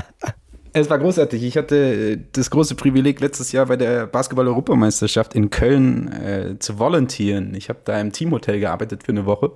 es 0.74 0.90
war 0.92 1.00
großartig. 1.00 1.42
Ich 1.42 1.58
hatte 1.58 1.76
äh, 1.76 2.18
das 2.34 2.52
große 2.52 2.76
Privileg, 2.76 3.20
letztes 3.20 3.52
Jahr 3.52 3.66
bei 3.66 3.78
der 3.78 4.06
Basketball-Europameisterschaft 4.06 5.34
in 5.34 5.50
Köln 5.50 6.12
äh, 6.12 6.60
zu 6.60 6.78
volontieren. 6.78 7.56
Ich 7.56 7.68
habe 7.68 7.80
da 7.84 8.00
im 8.00 8.12
Teamhotel 8.12 8.60
gearbeitet 8.60 9.04
für 9.04 9.12
eine 9.12 9.26
Woche. 9.26 9.54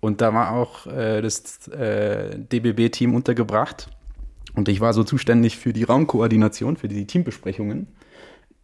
Und 0.00 0.22
da 0.22 0.32
war 0.32 0.52
auch 0.52 0.86
äh, 0.86 1.20
das 1.20 1.68
äh, 1.68 2.38
DBB-Team 2.38 3.14
untergebracht. 3.14 3.90
Und 4.54 4.70
ich 4.70 4.80
war 4.80 4.94
so 4.94 5.04
zuständig 5.04 5.58
für 5.58 5.74
die 5.74 5.84
Raumkoordination, 5.84 6.78
für 6.78 6.88
die 6.88 7.06
Teambesprechungen. 7.06 7.88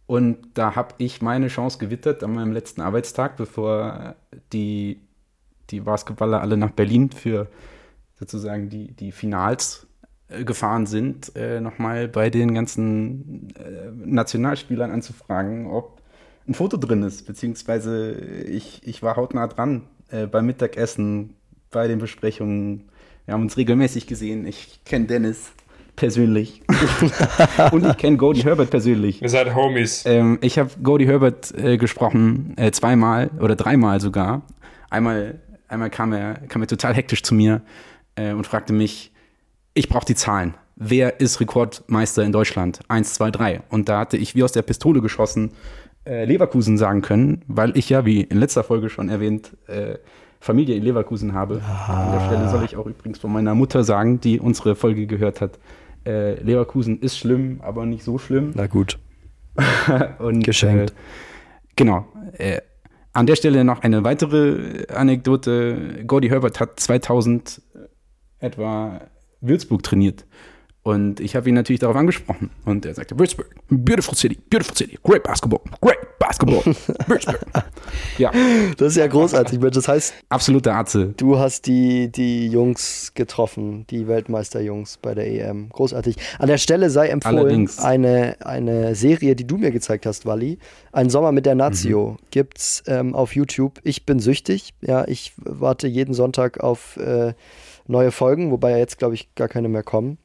Und 0.07 0.37
da 0.53 0.75
habe 0.75 0.93
ich 0.99 1.21
meine 1.21 1.47
Chance 1.47 1.79
gewittert 1.79 2.23
an 2.23 2.33
meinem 2.33 2.51
letzten 2.51 2.81
Arbeitstag, 2.81 3.37
bevor 3.37 4.15
die, 4.53 5.01
die 5.71 5.79
Basketballer 5.79 6.41
alle 6.41 6.57
nach 6.57 6.71
Berlin 6.71 7.09
für 7.09 7.47
sozusagen 8.19 8.69
die, 8.69 8.93
die 8.93 9.11
Finals 9.11 9.87
äh, 10.27 10.43
gefahren 10.43 10.85
sind, 10.85 11.35
äh, 11.35 11.59
nochmal 11.59 12.07
bei 12.07 12.29
den 12.29 12.53
ganzen 12.53 13.49
äh, 13.55 13.91
Nationalspielern 13.91 14.91
anzufragen, 14.91 15.67
ob 15.67 16.01
ein 16.47 16.53
Foto 16.53 16.77
drin 16.77 17.03
ist. 17.03 17.25
Beziehungsweise 17.25 18.13
ich, 18.13 18.85
ich 18.85 19.01
war 19.01 19.15
hautnah 19.15 19.47
dran 19.47 19.87
äh, 20.09 20.27
beim 20.27 20.45
Mittagessen, 20.45 21.35
bei 21.71 21.87
den 21.87 21.99
Besprechungen. 21.99 22.89
Wir 23.25 23.33
haben 23.33 23.41
uns 23.41 23.57
regelmäßig 23.57 24.07
gesehen. 24.07 24.45
Ich 24.45 24.83
kenne 24.85 25.07
Dennis 25.07 25.51
persönlich. 25.95 26.61
und 27.71 27.85
ich 27.85 27.97
kenne 27.97 28.17
Cody 28.17 28.41
Herbert 28.41 28.69
persönlich. 28.69 29.21
Ihr 29.21 29.29
seid 29.29 29.53
Homies. 29.55 30.03
Ähm, 30.05 30.37
ich 30.41 30.59
habe 30.59 30.69
Cody 30.83 31.05
Herbert 31.05 31.53
äh, 31.57 31.77
gesprochen, 31.77 32.53
äh, 32.57 32.71
zweimal 32.71 33.29
oder 33.39 33.55
dreimal 33.55 33.99
sogar. 33.99 34.43
Einmal, 34.89 35.39
einmal 35.67 35.89
kam, 35.89 36.13
er, 36.13 36.35
kam 36.47 36.61
er 36.61 36.67
total 36.67 36.93
hektisch 36.93 37.23
zu 37.23 37.35
mir 37.35 37.61
äh, 38.15 38.33
und 38.33 38.47
fragte 38.47 38.73
mich, 38.73 39.11
ich 39.73 39.89
brauche 39.89 40.05
die 40.05 40.15
Zahlen. 40.15 40.55
Wer 40.77 41.21
ist 41.21 41.39
Rekordmeister 41.39 42.23
in 42.23 42.31
Deutschland? 42.31 42.79
Eins, 42.89 43.13
zwei, 43.13 43.31
drei. 43.31 43.61
Und 43.69 43.87
da 43.87 43.99
hatte 43.99 44.17
ich 44.17 44.35
wie 44.35 44.43
aus 44.43 44.51
der 44.51 44.61
Pistole 44.61 45.01
geschossen 45.01 45.51
äh, 46.05 46.25
Leverkusen 46.25 46.77
sagen 46.77 47.01
können, 47.01 47.41
weil 47.47 47.77
ich 47.77 47.89
ja, 47.89 48.05
wie 48.05 48.21
in 48.21 48.37
letzter 48.37 48.63
Folge 48.63 48.89
schon 48.89 49.09
erwähnt, 49.09 49.55
äh, 49.67 49.95
Familie 50.39 50.75
in 50.75 50.83
Leverkusen 50.83 51.33
habe. 51.33 51.61
Ah. 51.67 52.05
An 52.05 52.11
der 52.11 52.25
Stelle 52.27 52.49
soll 52.49 52.65
ich 52.65 52.75
auch 52.75 52.85
übrigens 52.85 53.17
von 53.17 53.31
meiner 53.31 53.55
Mutter 53.55 53.83
sagen, 53.83 54.21
die 54.21 54.39
unsere 54.39 54.75
Folge 54.75 55.07
gehört 55.07 55.41
hat. 55.41 55.57
Äh, 56.05 56.35
Leverkusen 56.41 56.99
ist 56.99 57.17
schlimm, 57.17 57.61
aber 57.61 57.85
nicht 57.85 58.03
so 58.03 58.17
schlimm. 58.17 58.51
Na 58.55 58.67
gut. 58.67 58.99
Und, 60.19 60.43
Geschenkt. 60.43 60.91
Äh, 60.91 60.93
genau. 61.75 62.05
Äh, 62.33 62.61
an 63.13 63.25
der 63.25 63.35
Stelle 63.35 63.63
noch 63.63 63.81
eine 63.81 64.03
weitere 64.03 64.85
Anekdote. 64.93 66.03
Gordy 66.05 66.27
Herbert 66.29 66.59
hat 66.59 66.79
2000 66.79 67.61
etwa 68.39 69.01
Würzburg 69.41 69.83
trainiert. 69.83 70.25
Und 70.87 71.19
ich 71.19 71.35
habe 71.35 71.49
ihn 71.49 71.55
natürlich 71.55 71.79
darauf 71.79 71.95
angesprochen. 71.95 72.51
Und 72.63 72.85
er 72.85 72.93
sagte, 72.93 73.17
Würzburg, 73.17 73.49
beautiful 73.69 74.15
city, 74.15 74.37
beautiful 74.51 74.75
city, 74.75 74.99
great 75.01 75.23
basketball, 75.23 75.59
great 75.81 75.97
basketball, 76.19 76.61
Würzburg. 77.07 77.39
ja. 78.19 78.31
Das 78.77 78.89
ist 78.89 78.97
ja 78.97 79.07
großartig. 79.07 79.59
Das 79.59 79.87
heißt, 79.87 80.13
absolute 80.29 80.71
Arze. 80.71 81.15
Du 81.17 81.39
hast 81.39 81.65
die, 81.65 82.11
die 82.11 82.49
Jungs 82.49 83.15
getroffen, 83.15 83.87
die 83.89 84.07
Weltmeisterjungs 84.07 84.97
bei 84.97 85.15
der 85.15 85.25
EM. 85.25 85.69
Großartig. 85.69 86.17
An 86.37 86.49
der 86.49 86.59
Stelle 86.59 86.91
sei 86.91 87.07
empfohlen, 87.07 87.67
eine, 87.77 88.35
eine 88.41 88.93
Serie, 88.93 89.35
die 89.35 89.47
du 89.47 89.57
mir 89.57 89.71
gezeigt 89.71 90.05
hast, 90.05 90.27
Wally. 90.27 90.59
Ein 90.91 91.09
Sommer 91.09 91.31
mit 91.31 91.47
der 91.47 91.55
Nazio 91.55 92.11
mhm. 92.11 92.17
gibt's 92.29 92.83
ähm, 92.85 93.15
auf 93.15 93.35
YouTube. 93.35 93.79
Ich 93.83 94.05
bin 94.05 94.19
süchtig. 94.19 94.75
Ja, 94.81 95.07
ich 95.07 95.33
warte 95.37 95.87
jeden 95.87 96.13
Sonntag 96.13 96.59
auf 96.59 96.97
äh, 96.97 97.33
neue 97.87 98.11
Folgen, 98.11 98.51
wobei 98.51 98.71
ja 98.71 98.77
jetzt, 98.77 98.97
glaube 98.97 99.15
ich, 99.15 99.33
gar 99.35 99.47
keine 99.47 99.69
mehr 99.69 99.83
kommen. 99.83 100.17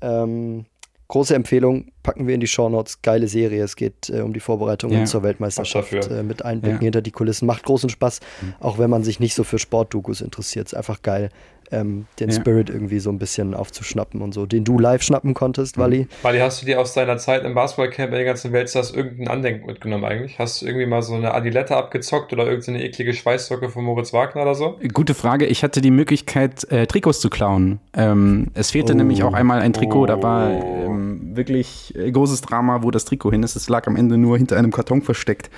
Ähm, 0.00 0.66
große 1.08 1.34
Empfehlung, 1.34 1.92
packen 2.02 2.26
wir 2.26 2.34
in 2.34 2.40
die 2.40 2.46
Shownotes. 2.46 3.02
Geile 3.02 3.28
Serie. 3.28 3.62
Es 3.62 3.76
geht 3.76 4.10
äh, 4.10 4.20
um 4.20 4.32
die 4.32 4.40
Vorbereitungen 4.40 5.00
ja. 5.00 5.04
zur 5.04 5.22
Weltmeisterschaft 5.22 5.92
äh, 5.92 6.22
mit 6.22 6.44
Einblicken 6.44 6.80
ja. 6.80 6.84
hinter 6.84 7.02
die 7.02 7.12
Kulissen. 7.12 7.46
Macht 7.46 7.64
großen 7.64 7.88
Spaß, 7.88 8.20
mhm. 8.42 8.54
auch 8.60 8.78
wenn 8.78 8.90
man 8.90 9.04
sich 9.04 9.20
nicht 9.20 9.34
so 9.34 9.44
für 9.44 9.58
Sportdokus 9.58 10.20
interessiert. 10.20 10.66
Ist 10.66 10.74
einfach 10.74 11.02
geil 11.02 11.30
ähm, 11.72 12.06
den 12.20 12.30
ja. 12.30 12.36
Spirit 12.36 12.70
irgendwie 12.70 12.98
so 12.98 13.10
ein 13.10 13.18
bisschen 13.18 13.54
aufzuschnappen 13.54 14.22
und 14.22 14.32
so, 14.32 14.46
den 14.46 14.64
du 14.64 14.78
live 14.78 15.02
schnappen 15.02 15.34
konntest, 15.34 15.76
mhm. 15.76 15.82
Wally. 15.82 16.08
Wally, 16.22 16.38
hast 16.38 16.62
du 16.62 16.66
dir 16.66 16.80
aus 16.80 16.94
deiner 16.94 17.18
Zeit 17.18 17.44
im 17.44 17.54
Basketballcamp 17.54 18.10
in 18.10 18.16
der 18.16 18.24
ganzen 18.24 18.52
Welt 18.52 18.74
das 18.74 18.92
irgendein 18.92 19.28
Andenken 19.28 19.66
mitgenommen 19.66 20.04
eigentlich? 20.04 20.38
Hast 20.38 20.62
du 20.62 20.66
irgendwie 20.66 20.86
mal 20.86 21.02
so 21.02 21.14
eine 21.14 21.34
Adilette 21.34 21.76
abgezockt 21.76 22.32
oder 22.32 22.46
irgendeine 22.46 22.84
eklige 22.84 23.14
Schweißsocke 23.14 23.68
von 23.68 23.84
Moritz 23.84 24.12
Wagner 24.12 24.42
oder 24.42 24.54
so? 24.54 24.78
Gute 24.92 25.14
Frage. 25.14 25.46
Ich 25.46 25.62
hatte 25.62 25.80
die 25.80 25.90
Möglichkeit, 25.90 26.70
äh, 26.70 26.86
Trikots 26.86 27.20
zu 27.20 27.30
klauen. 27.30 27.80
Ähm, 27.94 28.48
es 28.54 28.70
fehlte 28.70 28.92
oh. 28.92 28.96
nämlich 28.96 29.22
auch 29.22 29.34
einmal 29.34 29.60
ein 29.60 29.72
Trikot. 29.72 30.02
Oh. 30.02 30.06
Da 30.06 30.22
war 30.22 30.50
ähm, 30.50 31.36
wirklich 31.36 31.94
äh, 31.96 32.10
großes 32.10 32.42
Drama, 32.42 32.82
wo 32.82 32.90
das 32.90 33.04
Trikot 33.04 33.32
hin 33.32 33.42
ist. 33.42 33.56
Es 33.56 33.68
lag 33.68 33.86
am 33.86 33.96
Ende 33.96 34.18
nur 34.18 34.36
hinter 34.36 34.56
einem 34.56 34.72
Karton 34.72 35.02
versteckt. 35.02 35.50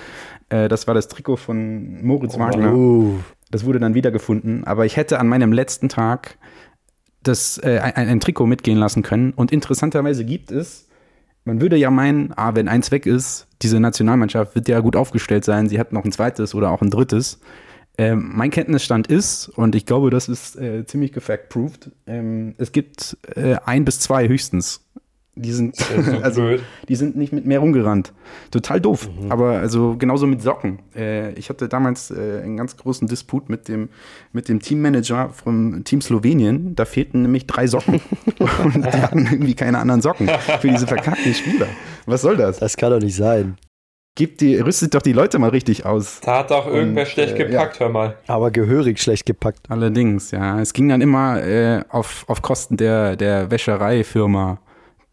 Äh, 0.49 0.67
das 0.67 0.87
war 0.87 0.93
das 0.93 1.07
Trikot 1.07 1.37
von 1.37 2.03
Moritz 2.03 2.35
oh, 2.35 2.39
Wagner. 2.39 2.73
Das 3.51 3.65
wurde 3.65 3.79
dann 3.79 3.95
wiedergefunden, 3.95 4.63
aber 4.63 4.85
ich 4.85 4.95
hätte 4.95 5.19
an 5.19 5.27
meinem 5.27 5.51
letzten 5.51 5.89
Tag 5.89 6.37
das, 7.23 7.57
äh, 7.57 7.79
ein, 7.79 8.07
ein, 8.07 8.19
Trikot 8.19 8.45
mitgehen 8.45 8.77
lassen 8.77 9.03
können. 9.03 9.33
Und 9.33 9.51
interessanterweise 9.51 10.23
gibt 10.23 10.51
es, 10.51 10.87
man 11.45 11.61
würde 11.61 11.75
ja 11.75 11.89
meinen, 11.89 12.31
ah, 12.35 12.55
wenn 12.55 12.67
eins 12.67 12.91
weg 12.91 13.05
ist, 13.05 13.47
diese 13.61 13.79
Nationalmannschaft 13.79 14.55
wird 14.55 14.67
ja 14.67 14.79
gut 14.79 14.95
aufgestellt 14.95 15.45
sein, 15.45 15.67
sie 15.67 15.79
hat 15.79 15.91
noch 15.91 16.05
ein 16.05 16.11
zweites 16.11 16.53
oder 16.55 16.71
auch 16.71 16.81
ein 16.81 16.89
drittes. 16.89 17.39
Ähm, 17.97 18.31
mein 18.33 18.51
Kenntnisstand 18.51 19.07
ist, 19.07 19.49
und 19.49 19.75
ich 19.75 19.85
glaube, 19.85 20.09
das 20.09 20.29
ist 20.29 20.55
äh, 20.55 20.85
ziemlich 20.85 21.11
gefact-proved, 21.11 21.91
ähm, 22.07 22.55
es 22.57 22.71
gibt 22.71 23.17
äh, 23.35 23.57
ein 23.65 23.83
bis 23.83 23.99
zwei 23.99 24.29
höchstens 24.29 24.85
die 25.41 25.51
sind, 25.51 25.75
so 25.75 25.83
also, 26.21 26.55
die 26.87 26.95
sind 26.95 27.15
nicht 27.15 27.33
mit 27.33 27.45
mehr 27.45 27.59
rumgerannt. 27.59 28.13
Total 28.51 28.81
doof. 28.81 29.09
Mhm. 29.09 29.31
Aber 29.31 29.51
also 29.51 29.95
genauso 29.97 30.27
mit 30.27 30.41
Socken. 30.41 30.79
Äh, 30.95 31.33
ich 31.33 31.49
hatte 31.49 31.69
damals 31.69 32.11
äh, 32.11 32.41
einen 32.43 32.57
ganz 32.57 32.77
großen 32.77 33.07
Disput 33.07 33.49
mit 33.49 33.67
dem, 33.67 33.89
mit 34.33 34.49
dem 34.49 34.59
Teammanager 34.59 35.29
vom 35.29 35.83
Team 35.83 36.01
Slowenien. 36.01 36.75
Da 36.75 36.85
fehlten 36.85 37.21
nämlich 37.21 37.47
drei 37.47 37.67
Socken. 37.67 38.01
Und 38.63 38.85
die 38.85 39.01
hatten 39.01 39.27
irgendwie 39.31 39.55
keine 39.55 39.79
anderen 39.79 40.01
Socken 40.01 40.29
für 40.59 40.69
diese 40.69 40.87
verkackten 40.87 41.33
Spieler. 41.33 41.67
Was 42.05 42.21
soll 42.21 42.37
das? 42.37 42.59
Das 42.59 42.75
kann 42.77 42.91
doch 42.91 42.99
nicht 42.99 43.15
sein. 43.15 43.57
Gibt 44.15 44.41
die, 44.41 44.57
rüstet 44.57 44.95
doch 44.95 45.01
die 45.01 45.13
Leute 45.13 45.39
mal 45.39 45.51
richtig 45.51 45.85
aus. 45.85 46.19
Da 46.21 46.39
hat 46.39 46.51
doch 46.51 46.67
irgendwer 46.67 47.03
Und, 47.03 47.09
schlecht 47.09 47.35
äh, 47.35 47.45
gepackt, 47.45 47.75
ja. 47.75 47.85
hör 47.85 47.89
mal. 47.89 48.17
Aber 48.27 48.51
gehörig 48.51 48.99
schlecht 49.01 49.25
gepackt. 49.25 49.69
Allerdings, 49.69 50.31
ja. 50.31 50.59
Es 50.59 50.73
ging 50.73 50.89
dann 50.89 50.99
immer 50.99 51.41
äh, 51.41 51.83
auf, 51.87 52.25
auf 52.27 52.41
Kosten 52.41 52.75
der, 52.75 53.15
der 53.15 53.49
Wäschereifirma 53.49 54.59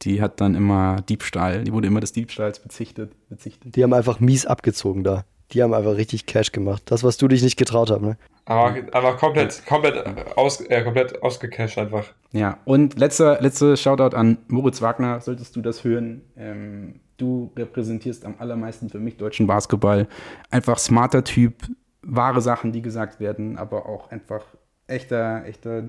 die 0.02 0.20
hat 0.20 0.40
dann 0.40 0.54
immer 0.54 0.96
Diebstahl, 1.08 1.64
die 1.64 1.72
wurde 1.72 1.86
immer 1.86 2.00
des 2.00 2.12
Diebstahls 2.12 2.60
bezichtet. 2.60 3.12
bezichtet. 3.28 3.76
Die 3.76 3.82
haben 3.82 3.92
einfach 3.92 4.20
mies 4.20 4.46
abgezogen 4.46 5.04
da. 5.04 5.24
Die 5.52 5.62
haben 5.62 5.74
einfach 5.74 5.96
richtig 5.96 6.26
Cash 6.26 6.52
gemacht. 6.52 6.82
Das, 6.86 7.04
was 7.04 7.18
du 7.18 7.28
dich 7.28 7.42
nicht 7.42 7.56
getraut 7.56 7.90
hast, 7.90 8.00
ne? 8.00 8.16
Aber, 8.46 8.74
aber 8.92 9.16
komplett, 9.16 9.64
komplett, 9.66 10.04
aus, 10.36 10.60
äh, 10.60 10.82
komplett 10.82 11.22
ausgecasht 11.22 11.78
einfach. 11.78 12.04
Ja, 12.32 12.58
und 12.64 12.98
letzter, 12.98 13.40
letzter 13.40 13.76
Shoutout 13.76 14.16
an 14.16 14.38
Moritz 14.48 14.82
Wagner, 14.82 15.20
solltest 15.20 15.54
du 15.56 15.62
das 15.62 15.84
hören. 15.84 16.22
Ähm, 16.36 17.00
du 17.16 17.52
repräsentierst 17.56 18.24
am 18.24 18.36
allermeisten 18.38 18.88
für 18.88 18.98
mich 18.98 19.16
deutschen 19.16 19.46
Basketball. 19.46 20.06
Einfach 20.50 20.78
smarter 20.78 21.24
Typ, 21.24 21.54
wahre 22.02 22.40
Sachen, 22.40 22.72
die 22.72 22.82
gesagt 22.82 23.20
werden, 23.20 23.56
aber 23.56 23.86
auch 23.86 24.10
einfach 24.10 24.44
echter, 24.86 25.44
echter 25.44 25.88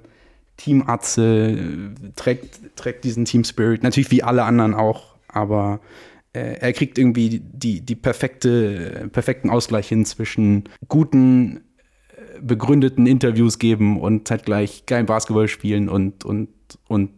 Teamatze, 0.57 1.93
trägt, 2.15 2.75
trägt 2.75 3.03
diesen 3.03 3.25
Team 3.25 3.43
Spirit, 3.43 3.83
natürlich 3.83 4.11
wie 4.11 4.23
alle 4.23 4.43
anderen 4.43 4.73
auch, 4.73 5.15
aber 5.27 5.79
äh, 6.33 6.57
er 6.59 6.73
kriegt 6.73 6.97
irgendwie 6.97 7.41
die, 7.43 7.81
die 7.81 7.95
perfekte, 7.95 9.09
perfekten 9.11 9.49
Ausgleich 9.49 9.87
hin 9.87 10.05
zwischen 10.05 10.65
guten, 10.87 11.57
äh, 12.09 12.41
begründeten 12.41 13.05
Interviews 13.05 13.59
geben 13.59 13.99
und 14.01 14.27
zeitgleich 14.27 14.85
geil 14.87 15.03
Basketball 15.03 15.47
spielen 15.47 15.89
und, 15.89 16.25
und, 16.25 16.49
und 16.87 17.11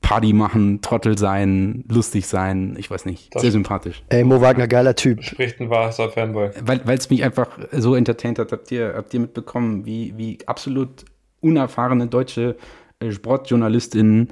Party 0.00 0.32
machen, 0.32 0.80
Trottel 0.80 1.16
sein, 1.16 1.84
lustig 1.88 2.26
sein, 2.26 2.76
ich 2.78 2.90
weiß 2.90 3.04
nicht, 3.04 3.34
das 3.34 3.42
sehr 3.42 3.52
sympathisch. 3.52 4.02
Ey, 4.08 4.24
Mo 4.24 4.40
Wagner, 4.40 4.66
geiler 4.68 4.94
Typ. 4.94 5.22
Spricht 5.22 5.60
ein 5.60 5.70
wahrer 5.70 5.92
Fanboy. 6.10 6.50
Weil 6.60 6.98
es 6.98 7.08
mich 7.08 7.24
einfach 7.24 7.48
so 7.70 7.94
entertaint 7.94 8.38
hat, 8.38 8.52
habt 8.52 8.70
ihr, 8.72 8.94
habt 8.96 9.14
ihr 9.14 9.20
mitbekommen, 9.20 9.86
wie, 9.86 10.12
wie 10.16 10.38
absolut 10.46 11.04
unerfahrene 11.42 12.06
deutsche 12.06 12.56
äh, 13.00 13.10
Sportjournalistinnen 13.10 14.28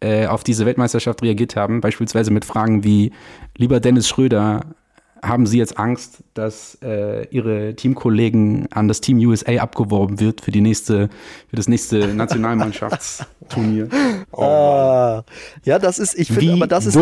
äh, 0.00 0.26
auf 0.26 0.44
diese 0.44 0.66
Weltmeisterschaft 0.66 1.22
reagiert 1.22 1.56
haben, 1.56 1.80
beispielsweise 1.80 2.30
mit 2.30 2.44
Fragen 2.44 2.84
wie, 2.84 3.12
lieber 3.56 3.80
Dennis 3.80 4.08
Schröder, 4.08 4.74
haben 5.22 5.46
Sie 5.46 5.58
jetzt 5.58 5.78
Angst, 5.78 6.24
dass 6.34 6.76
äh, 6.82 7.28
Ihre 7.28 7.74
Teamkollegen 7.76 8.66
an 8.72 8.88
das 8.88 9.00
Team 9.00 9.18
USA 9.18 9.52
abgeworben 9.58 10.18
wird 10.18 10.40
für 10.40 10.50
die 10.50 10.60
nächste, 10.60 11.08
für 11.48 11.56
das 11.56 11.68
nächste 11.68 12.08
Nationalmannschaftsturnier? 12.14 13.88
oh, 14.32 14.42
ah, 14.42 15.24
ja, 15.64 15.78
das 15.78 16.00
ist, 16.00 16.18
ich 16.18 16.32
finde, 16.32 16.54
aber 16.54 16.66
das 16.66 16.86
ist 16.86 16.98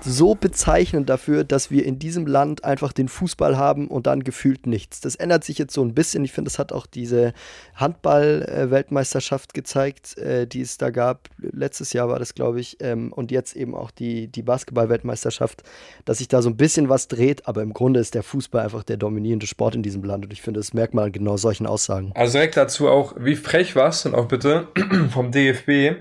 so 0.00 0.34
bezeichnend 0.34 1.08
dafür, 1.08 1.44
dass 1.44 1.70
wir 1.70 1.84
in 1.86 2.00
diesem 2.00 2.26
Land 2.26 2.64
einfach 2.64 2.92
den 2.92 3.06
Fußball 3.06 3.56
haben 3.56 3.86
und 3.86 4.08
dann 4.08 4.24
gefühlt 4.24 4.66
nichts. 4.66 5.00
Das 5.00 5.14
ändert 5.14 5.44
sich 5.44 5.56
jetzt 5.58 5.72
so 5.72 5.84
ein 5.84 5.94
bisschen. 5.94 6.24
Ich 6.24 6.32
finde, 6.32 6.50
das 6.50 6.58
hat 6.58 6.72
auch 6.72 6.86
diese 6.86 7.32
Handball-Weltmeisterschaft 7.76 9.54
gezeigt, 9.54 10.18
äh, 10.18 10.48
die 10.48 10.62
es 10.62 10.76
da 10.76 10.90
gab. 10.90 11.28
Letztes 11.38 11.92
Jahr 11.92 12.08
war 12.08 12.18
das, 12.18 12.34
glaube 12.34 12.58
ich, 12.58 12.78
ähm, 12.80 13.12
und 13.12 13.30
jetzt 13.30 13.54
eben 13.54 13.76
auch 13.76 13.92
die, 13.92 14.26
die 14.26 14.42
Basketball-Weltmeisterschaft, 14.42 15.62
dass 16.04 16.18
sich 16.18 16.26
da 16.26 16.42
so 16.42 16.50
ein 16.50 16.56
bisschen 16.56 16.88
was 16.88 17.06
dreht, 17.06 17.46
aber 17.46 17.59
aber 17.60 17.66
im 17.66 17.74
Grunde 17.74 18.00
ist 18.00 18.14
der 18.14 18.22
Fußball 18.22 18.64
einfach 18.64 18.82
der 18.82 18.96
dominierende 18.96 19.46
Sport 19.46 19.74
in 19.74 19.82
diesem 19.82 20.02
Land 20.02 20.24
und 20.24 20.32
ich 20.32 20.40
finde, 20.40 20.60
das 20.60 20.72
merkt 20.72 20.94
man 20.94 21.12
genau 21.12 21.36
solchen 21.36 21.66
Aussagen. 21.66 22.12
Also 22.14 22.38
direkt 22.38 22.56
dazu 22.56 22.88
auch, 22.88 23.14
wie 23.18 23.36
frech 23.36 23.76
war 23.76 23.88
es 23.88 24.02
denn 24.02 24.14
auch 24.14 24.28
bitte 24.28 24.68
vom 25.10 25.30
DFB 25.30 25.98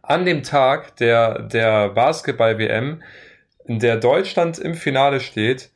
an 0.00 0.24
dem 0.24 0.42
Tag 0.42 0.96
der, 0.96 1.42
der 1.42 1.90
Basketball-WM, 1.90 3.02
in 3.66 3.78
der 3.78 3.98
Deutschland 3.98 4.58
im 4.58 4.74
Finale 4.74 5.20
steht 5.20 5.70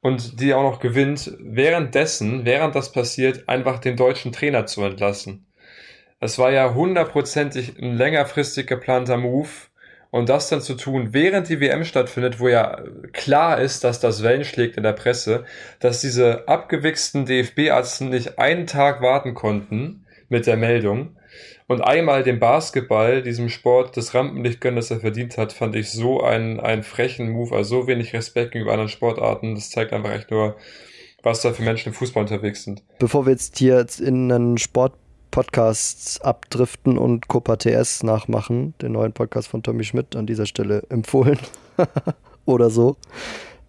und 0.00 0.40
die 0.40 0.52
auch 0.52 0.62
noch 0.62 0.80
gewinnt, 0.80 1.32
währenddessen, 1.38 2.44
während 2.44 2.74
das 2.74 2.90
passiert, 2.92 3.48
einfach 3.48 3.78
den 3.78 3.96
deutschen 3.96 4.32
Trainer 4.32 4.66
zu 4.66 4.82
entlassen. 4.82 5.46
es 6.20 6.38
war 6.38 6.50
ja 6.50 6.74
hundertprozentig 6.74 7.78
ein 7.80 7.96
längerfristig 7.96 8.66
geplanter 8.66 9.16
Move. 9.16 9.48
Und 10.16 10.30
das 10.30 10.48
dann 10.48 10.62
zu 10.62 10.76
tun, 10.76 11.08
während 11.12 11.50
die 11.50 11.60
WM 11.60 11.84
stattfindet, 11.84 12.40
wo 12.40 12.48
ja 12.48 12.82
klar 13.12 13.60
ist, 13.60 13.84
dass 13.84 14.00
das 14.00 14.22
Wellen 14.22 14.44
schlägt 14.44 14.78
in 14.78 14.82
der 14.82 14.94
Presse, 14.94 15.44
dass 15.78 16.00
diese 16.00 16.48
abgewichsten 16.48 17.26
DFB-Arzten 17.26 18.08
nicht 18.08 18.38
einen 18.38 18.66
Tag 18.66 19.02
warten 19.02 19.34
konnten 19.34 20.06
mit 20.30 20.46
der 20.46 20.56
Meldung 20.56 21.16
und 21.66 21.82
einmal 21.82 22.22
dem 22.22 22.40
Basketball, 22.40 23.20
diesem 23.20 23.50
Sport, 23.50 23.94
das 23.98 24.14
Rampenlicht 24.14 24.62
gönnen, 24.62 24.76
das 24.76 24.90
er 24.90 25.00
verdient 25.00 25.36
hat, 25.36 25.52
fand 25.52 25.76
ich 25.76 25.90
so 25.90 26.22
einen, 26.22 26.60
einen 26.60 26.82
frechen 26.82 27.28
Move, 27.28 27.54
also 27.54 27.82
so 27.82 27.86
wenig 27.86 28.14
Respekt 28.14 28.52
gegenüber 28.52 28.72
anderen 28.72 28.88
Sportarten. 28.88 29.54
Das 29.54 29.68
zeigt 29.68 29.92
einfach 29.92 30.12
echt 30.12 30.30
nur, 30.30 30.56
was 31.24 31.42
da 31.42 31.52
für 31.52 31.62
Menschen 31.62 31.90
im 31.90 31.94
Fußball 31.94 32.22
unterwegs 32.22 32.64
sind. 32.64 32.82
Bevor 32.98 33.26
wir 33.26 33.32
jetzt 33.32 33.58
hier 33.58 33.84
in 34.00 34.32
einen 34.32 34.56
Sport 34.56 34.94
Podcasts 35.30 36.20
abdriften 36.20 36.98
und 36.98 37.28
Copa 37.28 37.56
TS 37.56 38.02
nachmachen, 38.02 38.74
den 38.80 38.92
neuen 38.92 39.12
Podcast 39.12 39.48
von 39.48 39.62
Tommy 39.62 39.84
Schmidt 39.84 40.16
an 40.16 40.26
dieser 40.26 40.46
Stelle 40.46 40.82
empfohlen 40.88 41.38
oder 42.46 42.70
so. 42.70 42.96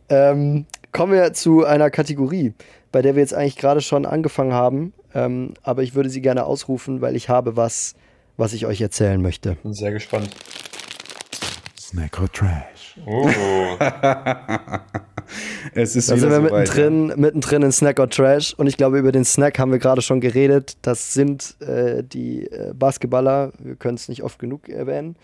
Ähm, 0.09 0.65
kommen 0.91 1.13
wir 1.13 1.33
zu 1.33 1.65
einer 1.65 1.89
Kategorie, 1.89 2.53
bei 2.91 3.01
der 3.01 3.15
wir 3.15 3.21
jetzt 3.21 3.33
eigentlich 3.33 3.57
gerade 3.57 3.81
schon 3.81 4.05
angefangen 4.05 4.53
haben, 4.53 4.93
ähm, 5.13 5.53
aber 5.63 5.83
ich 5.83 5.95
würde 5.95 6.09
sie 6.09 6.21
gerne 6.21 6.45
ausrufen, 6.45 7.01
weil 7.01 7.15
ich 7.15 7.29
habe 7.29 7.55
was, 7.57 7.95
was 8.37 8.53
ich 8.53 8.65
euch 8.65 8.81
erzählen 8.81 9.21
möchte. 9.21 9.57
Bin 9.63 9.73
sehr 9.73 9.91
gespannt. 9.91 10.29
Snack 11.79 12.19
or 12.19 12.31
Trash. 12.31 12.99
Oh. 13.05 13.29
es 15.77 15.95
ist 15.95 16.09
da 16.09 16.17
sind 16.17 16.29
wir 16.29 16.37
so 16.37 16.43
weit, 16.43 16.51
mittendrin, 16.51 17.13
mittendrin 17.15 17.61
in 17.61 17.71
Snack 17.71 17.99
or 17.99 18.09
Trash 18.09 18.53
und 18.55 18.67
ich 18.67 18.77
glaube, 18.77 18.97
über 18.97 19.11
den 19.11 19.25
Snack 19.25 19.59
haben 19.59 19.71
wir 19.71 19.79
gerade 19.79 20.01
schon 20.01 20.21
geredet. 20.21 20.77
Das 20.81 21.13
sind 21.13 21.55
äh, 21.61 22.03
die 22.03 22.51
äh, 22.51 22.73
Basketballer. 22.73 23.51
Wir 23.59 23.75
können 23.75 23.95
es 23.95 24.09
nicht 24.09 24.23
oft 24.23 24.39
genug 24.39 24.69
erwähnen. 24.69 25.15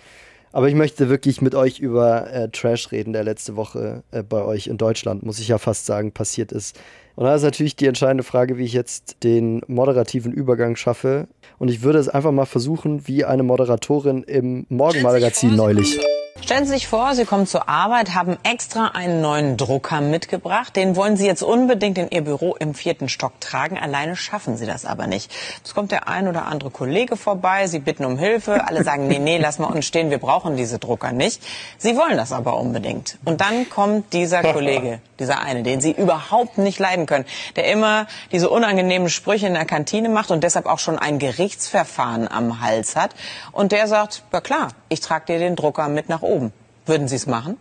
Aber 0.52 0.70
ich 0.70 0.76
möchte 0.76 1.10
wirklich 1.10 1.42
mit 1.42 1.56
euch 1.56 1.80
über 1.80 2.32
äh, 2.32 2.48
Trash 2.50 2.92
reden, 2.92 3.12
der 3.12 3.24
letzte 3.24 3.56
Woche 3.56 4.04
äh, 4.12 4.22
bei 4.22 4.44
euch 4.44 4.68
in 4.68 4.78
Deutschland, 4.78 5.24
muss 5.24 5.40
ich 5.40 5.48
ja 5.48 5.58
fast 5.58 5.88
sagen, 5.88 6.12
passiert 6.12 6.52
ist. 6.52 6.80
Und 7.16 7.26
da 7.26 7.34
ist 7.34 7.42
natürlich 7.42 7.76
die 7.76 7.88
entscheidende 7.88 8.24
Frage, 8.24 8.58
wie 8.60 8.66
ich 8.66 8.74
jetzt 8.74 9.24
den 9.24 9.62
moderativen 9.68 10.32
Übergang 10.32 10.76
schaffe. 10.76 11.28
Und 11.58 11.70
ich 11.70 11.82
würde 11.82 11.98
es 11.98 12.08
einfach 12.08 12.32
mal 12.32 12.46
versuchen, 12.46 13.08
wie 13.08 13.26
eine 13.26 13.42
Moderatorin 13.42 14.22
im 14.24 14.68
Morgenmagazin 14.70 15.56
neulich. 15.56 16.00
Stellen 16.44 16.66
Sie 16.66 16.74
sich 16.74 16.90
vor, 16.90 17.16
Sie 17.16 17.24
kommen 17.24 17.48
zur 17.48 17.70
Arbeit, 17.70 18.16
haben 18.16 18.38
extra 18.44 18.88
einen 18.88 19.22
neuen 19.22 19.56
Drucker 19.56 20.02
mitgebracht. 20.02 20.76
Den 20.76 20.98
wollen 20.98 21.16
Sie 21.16 21.26
jetzt 21.26 21.42
unbedingt 21.42 21.98
in 21.98 22.10
Ihr 22.10 22.22
Büro 22.22 22.54
im 22.60 22.74
vierten 22.74 23.08
Stock 23.08 23.40
tragen. 23.40 23.78
Alleine 23.78 24.18
schaffen 24.18 24.58
Sie 24.58 24.66
das 24.66 24.84
aber 24.84 25.08
nicht. 25.08 25.34
Es 25.64 25.74
kommt 25.74 25.94
der 25.94 26.10
ein 26.10 26.28
oder 26.28 26.46
andere 26.46 26.70
Kollege 26.70 27.16
vorbei. 27.16 27.68
Sie 27.68 27.80
bitten 27.80 28.04
um 28.04 28.18
Hilfe. 28.18 28.68
Alle 28.68 28.84
sagen, 28.84 29.08
nee, 29.08 29.20
nee, 29.20 29.38
lass 29.38 29.58
mal 29.58 29.68
uns 29.68 29.86
stehen. 29.86 30.10
Wir 30.10 30.18
brauchen 30.18 30.58
diese 30.58 30.80
Drucker 30.80 31.14
nicht. 31.14 31.42
Sie 31.78 31.96
wollen 31.96 32.18
das 32.18 32.34
aber 32.34 32.58
unbedingt. 32.58 33.20
Und 33.24 33.40
dann 33.40 33.70
kommt 33.70 34.12
dieser 34.12 34.42
Kollege, 34.42 35.00
dieser 35.20 35.40
eine, 35.40 35.64
den 35.64 35.80
Sie 35.80 35.94
überhaupt 35.94 36.58
nicht 36.58 36.78
leiden 36.78 37.06
können, 37.06 37.24
der 37.56 37.72
immer 37.72 38.06
diese 38.34 38.50
unangenehmen 38.50 39.08
Sprüche 39.08 39.48
in 39.48 39.54
der 39.54 39.64
Kantine 39.64 40.10
macht 40.10 40.30
und 40.30 40.44
deshalb 40.44 40.66
auch 40.66 40.80
schon 40.80 41.00
ein 41.00 41.20
Gerichtsverfahren 41.20 42.28
am 42.28 42.60
Hals 42.60 42.98
hat. 42.98 43.16
Und 43.54 43.72
der 43.72 43.88
sagt, 43.88 44.24
ja 44.34 44.42
klar, 44.42 44.68
ich 44.90 45.00
trage 45.00 45.28
dir 45.28 45.40
den 45.40 45.56
Drucker 45.56 45.88
mit 45.88 46.10
nach 46.10 46.22
oben. 46.22 46.33
Würden 46.86 47.08
Sie 47.08 47.16
es 47.16 47.28
machen? 47.28 47.58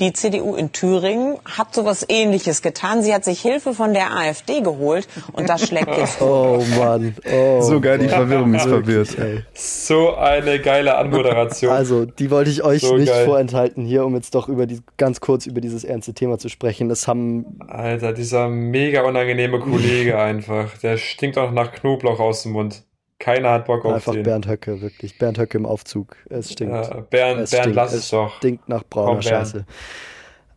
Die 0.00 0.12
CDU 0.12 0.56
in 0.56 0.72
Thüringen 0.72 1.36
hat 1.44 1.72
sowas 1.72 2.04
Ähnliches 2.08 2.62
getan. 2.62 3.02
Sie 3.04 3.14
hat 3.14 3.24
sich 3.24 3.40
Hilfe 3.42 3.74
von 3.74 3.92
der 3.94 4.10
AfD 4.16 4.60
geholt 4.62 5.06
und 5.34 5.48
das 5.48 5.68
schlägt 5.68 5.86
jetzt. 5.98 6.20
Oh 6.20 6.64
Mann. 6.76 7.14
Oh 7.32 7.60
Sogar 7.60 7.98
die 7.98 8.08
Verwirrung 8.08 8.54
ist 8.54 8.66
verwirrt. 8.66 9.16
ey. 9.18 9.44
so 9.54 10.14
eine 10.16 10.58
geile 10.60 10.96
Anmoderation. 10.96 11.70
Also, 11.70 12.06
die 12.06 12.30
wollte 12.32 12.50
ich 12.50 12.64
euch 12.64 12.80
So 12.80 12.96
nicht 12.96 13.12
geil. 13.12 13.24
vorenthalten 13.26 13.84
hier, 13.84 14.04
um 14.04 14.14
jetzt 14.16 14.34
doch 14.34 14.48
über 14.48 14.66
die, 14.66 14.80
ganz 14.96 15.20
kurz 15.20 15.46
über 15.46 15.60
dieses 15.60 15.84
ernste 15.84 16.12
Thema 16.14 16.38
zu 16.38 16.48
sprechen. 16.48 16.88
Das 16.88 17.06
haben 17.06 17.60
Alter, 17.68 18.12
dieser 18.14 18.48
mega 18.48 19.02
unangenehme 19.02 19.60
Kollege 19.60 20.18
einfach. 20.18 20.76
Der 20.78 20.96
stinkt 20.96 21.38
auch 21.38 21.52
nach 21.52 21.70
Knoblauch 21.70 22.18
aus 22.18 22.42
dem 22.42 22.52
Mund. 22.52 22.82
Keiner 23.24 23.52
hat 23.52 23.64
Bock 23.64 23.86
auf 23.86 23.94
einfach 23.94 24.12
den. 24.12 24.22
Bernd 24.22 24.46
Höcke, 24.46 24.82
wirklich. 24.82 25.16
Bernd 25.16 25.38
Höcke 25.38 25.56
im 25.56 25.64
Aufzug. 25.64 26.14
Es 26.28 26.52
stinkt. 26.52 26.74
Ja, 26.74 27.00
Bernd, 27.08 27.40
es 27.40 27.52
Bernd, 27.52 27.62
stinkt. 27.64 27.76
lass 27.76 27.94
es 27.94 28.10
doch. 28.10 28.36
stinkt 28.36 28.68
nach 28.68 28.84
brauner 28.84 29.12
Komm. 29.12 29.22
Scheiße. 29.22 29.64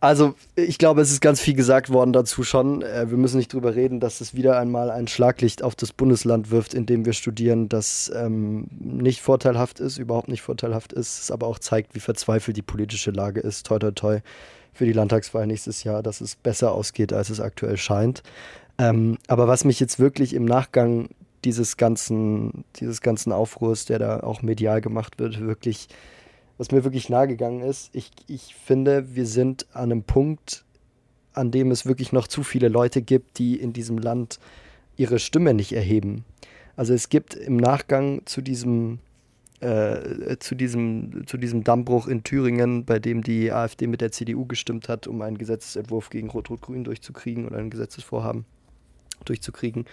Also, 0.01 0.35
ich 0.55 0.77
glaube, 0.77 0.99
es 1.01 1.09
ist 1.09 1.21
ganz 1.21 1.39
viel 1.39 1.53
gesagt 1.55 1.89
worden 1.89 2.11
dazu 2.11 2.43
schon. 2.43 2.81
Äh, 2.81 3.09
Wir 3.09 3.17
müssen 3.17 3.37
nicht 3.37 3.53
drüber 3.53 3.73
reden, 3.75 4.01
dass 4.01 4.19
es 4.19 4.35
wieder 4.35 4.59
einmal 4.59 4.91
ein 4.91 5.07
Schlaglicht 5.07 5.63
auf 5.63 5.75
das 5.75 5.93
Bundesland 5.93 6.51
wirft, 6.51 6.73
in 6.73 6.85
dem 6.85 7.05
wir 7.05 7.13
studieren, 7.13 7.69
das 7.69 8.11
ähm, 8.13 8.67
nicht 8.79 9.21
vorteilhaft 9.21 9.79
ist, 9.79 9.97
überhaupt 9.97 10.27
nicht 10.27 10.41
vorteilhaft 10.41 10.91
ist, 10.91 11.21
es 11.21 11.31
aber 11.31 11.47
auch 11.47 11.59
zeigt, 11.59 11.95
wie 11.95 12.01
verzweifelt 12.01 12.57
die 12.57 12.61
politische 12.61 13.11
Lage 13.11 13.39
ist. 13.39 13.65
Toi, 13.65 13.79
toi, 13.79 13.91
toi 13.91 14.19
für 14.73 14.85
die 14.85 14.93
Landtagswahl 14.93 15.47
nächstes 15.47 15.83
Jahr, 15.83 16.03
dass 16.03 16.21
es 16.21 16.35
besser 16.35 16.73
ausgeht, 16.73 17.11
als 17.13 17.29
es 17.29 17.39
aktuell 17.39 17.77
scheint. 17.77 18.21
Ähm, 18.77 19.17
aber 19.27 19.47
was 19.47 19.65
mich 19.65 19.79
jetzt 19.79 19.99
wirklich 19.99 20.35
im 20.35 20.45
Nachgang 20.45 21.09
dieses 21.45 21.77
ganzen, 21.77 22.63
dieses 22.77 23.01
ganzen 23.01 23.31
Aufruhrs, 23.31 23.85
der 23.85 23.99
da 23.99 24.19
auch 24.21 24.41
medial 24.41 24.81
gemacht 24.81 25.19
wird, 25.19 25.39
wirklich, 25.39 25.87
was 26.57 26.71
mir 26.71 26.83
wirklich 26.83 27.09
nahe 27.09 27.27
gegangen 27.27 27.61
ist, 27.61 27.89
ich, 27.93 28.11
ich 28.27 28.55
finde, 28.55 29.15
wir 29.15 29.25
sind 29.25 29.67
an 29.73 29.91
einem 29.91 30.03
Punkt, 30.03 30.65
an 31.33 31.51
dem 31.51 31.71
es 31.71 31.85
wirklich 31.85 32.11
noch 32.11 32.27
zu 32.27 32.43
viele 32.43 32.67
Leute 32.67 33.01
gibt, 33.01 33.37
die 33.37 33.55
in 33.55 33.71
diesem 33.73 33.97
Land 33.97 34.39
ihre 34.95 35.19
Stimme 35.19 35.53
nicht 35.53 35.73
erheben. 35.73 36.25
Also 36.75 36.93
es 36.93 37.09
gibt 37.09 37.35
im 37.35 37.57
Nachgang 37.57 38.21
zu 38.25 38.41
diesem, 38.41 38.99
äh, 39.59 40.37
zu 40.39 40.55
diesem, 40.55 41.25
zu 41.27 41.37
diesem 41.37 41.63
Dammbruch 41.63 42.07
in 42.07 42.23
Thüringen, 42.23 42.85
bei 42.85 42.99
dem 42.99 43.23
die 43.23 43.51
AfD 43.51 43.87
mit 43.87 44.01
der 44.01 44.11
CDU 44.11 44.45
gestimmt 44.45 44.89
hat, 44.89 45.07
um 45.07 45.21
einen 45.21 45.37
Gesetzesentwurf 45.37 46.09
gegen 46.09 46.29
Rot-Rot-Grün 46.29 46.83
durchzukriegen 46.83 47.47
oder 47.47 47.57
ein 47.57 47.69
Gesetzesvorhaben 47.69 48.45
durchzukriegen, 49.25 49.85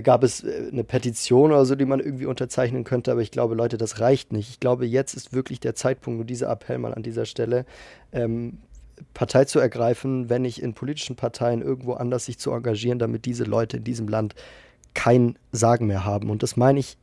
gab 0.00 0.24
es 0.24 0.42
äh, 0.42 0.68
eine 0.72 0.84
Petition 0.84 1.52
oder 1.52 1.64
so, 1.66 1.74
die 1.74 1.84
man 1.84 2.00
irgendwie 2.00 2.26
unterzeichnen 2.26 2.84
könnte. 2.84 3.12
Aber 3.12 3.20
ich 3.20 3.30
glaube, 3.30 3.54
Leute, 3.54 3.76
das 3.76 4.00
reicht 4.00 4.32
nicht. 4.32 4.48
Ich 4.48 4.60
glaube, 4.60 4.86
jetzt 4.86 5.14
ist 5.14 5.32
wirklich 5.34 5.60
der 5.60 5.74
Zeitpunkt, 5.74 6.20
und 6.20 6.26
dieser 6.28 6.50
Appell 6.50 6.78
mal 6.78 6.94
an 6.94 7.02
dieser 7.02 7.26
Stelle, 7.26 7.66
ähm, 8.12 8.58
Partei 9.14 9.44
zu 9.44 9.58
ergreifen, 9.58 10.30
wenn 10.30 10.42
nicht 10.42 10.62
in 10.62 10.74
politischen 10.74 11.16
Parteien 11.16 11.60
irgendwo 11.60 11.94
anders 11.94 12.26
sich 12.26 12.38
zu 12.38 12.52
engagieren, 12.52 12.98
damit 12.98 13.24
diese 13.24 13.44
Leute 13.44 13.78
in 13.78 13.84
diesem 13.84 14.08
Land 14.08 14.34
kein 14.94 15.38
Sagen 15.50 15.86
mehr 15.86 16.04
haben. 16.04 16.30
Und 16.30 16.42
das 16.42 16.56
meine 16.56 16.78
ich 16.78 16.96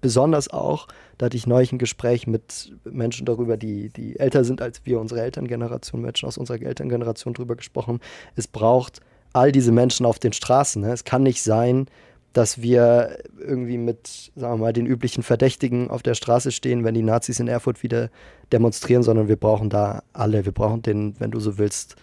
besonders 0.00 0.48
auch, 0.48 0.88
da 1.16 1.26
hatte 1.26 1.36
ich 1.36 1.46
neulich 1.46 1.72
ein 1.72 1.78
Gespräch 1.78 2.26
mit 2.26 2.72
Menschen 2.84 3.24
darüber, 3.24 3.56
die, 3.56 3.88
die 3.90 4.18
älter 4.18 4.44
sind 4.44 4.60
als 4.60 4.84
wir, 4.84 5.00
unsere 5.00 5.22
Elterngeneration, 5.22 6.02
Menschen 6.02 6.26
aus 6.26 6.38
unserer 6.38 6.60
Elterngeneration 6.60 7.34
darüber 7.34 7.56
gesprochen. 7.56 8.00
Es 8.36 8.46
braucht 8.46 9.00
all 9.32 9.52
diese 9.52 9.72
Menschen 9.72 10.04
auf 10.04 10.18
den 10.18 10.32
Straßen. 10.32 10.82
Ne? 10.82 10.92
Es 10.92 11.04
kann 11.04 11.22
nicht 11.22 11.42
sein, 11.42 11.86
dass 12.32 12.62
wir 12.62 13.18
irgendwie 13.38 13.78
mit, 13.78 14.32
sagen 14.36 14.54
wir 14.54 14.64
mal, 14.64 14.72
den 14.72 14.86
üblichen 14.86 15.22
Verdächtigen 15.22 15.90
auf 15.90 16.02
der 16.02 16.14
Straße 16.14 16.52
stehen, 16.52 16.84
wenn 16.84 16.94
die 16.94 17.02
Nazis 17.02 17.40
in 17.40 17.48
Erfurt 17.48 17.82
wieder 17.82 18.10
demonstrieren, 18.52 19.02
sondern 19.02 19.28
wir 19.28 19.36
brauchen 19.36 19.70
da 19.70 20.02
alle. 20.12 20.44
Wir 20.44 20.52
brauchen 20.52 20.82
den, 20.82 21.14
wenn 21.18 21.30
du 21.30 21.40
so 21.40 21.58
willst, 21.58 21.96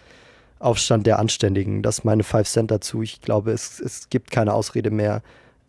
Aufstand 0.58 1.06
der 1.06 1.18
Anständigen. 1.18 1.82
Das 1.82 1.98
ist 1.98 2.04
meine 2.04 2.22
Five 2.22 2.48
Cent 2.48 2.70
dazu. 2.70 3.02
Ich 3.02 3.20
glaube, 3.22 3.50
es, 3.52 3.80
es 3.80 4.08
gibt 4.10 4.30
keine 4.30 4.52
Ausrede 4.52 4.90
mehr, 4.90 5.22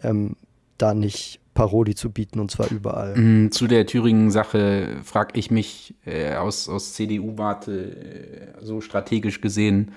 ähm, 0.03 0.35
da 0.77 0.93
nicht 0.93 1.39
Paroli 1.53 1.95
zu 1.95 2.11
bieten 2.11 2.39
und 2.39 2.51
zwar 2.51 2.71
überall. 2.71 3.15
Mm, 3.17 3.51
Zu 3.51 3.67
der 3.67 3.85
Thüringen-Sache 3.85 5.01
frage 5.03 5.37
ich 5.37 5.51
mich 5.51 5.95
äh, 6.05 6.35
aus, 6.35 6.69
aus 6.69 6.93
CDU-Warte 6.93 8.51
äh, 8.59 8.65
so 8.65 8.81
strategisch 8.81 9.41
gesehen. 9.41 9.91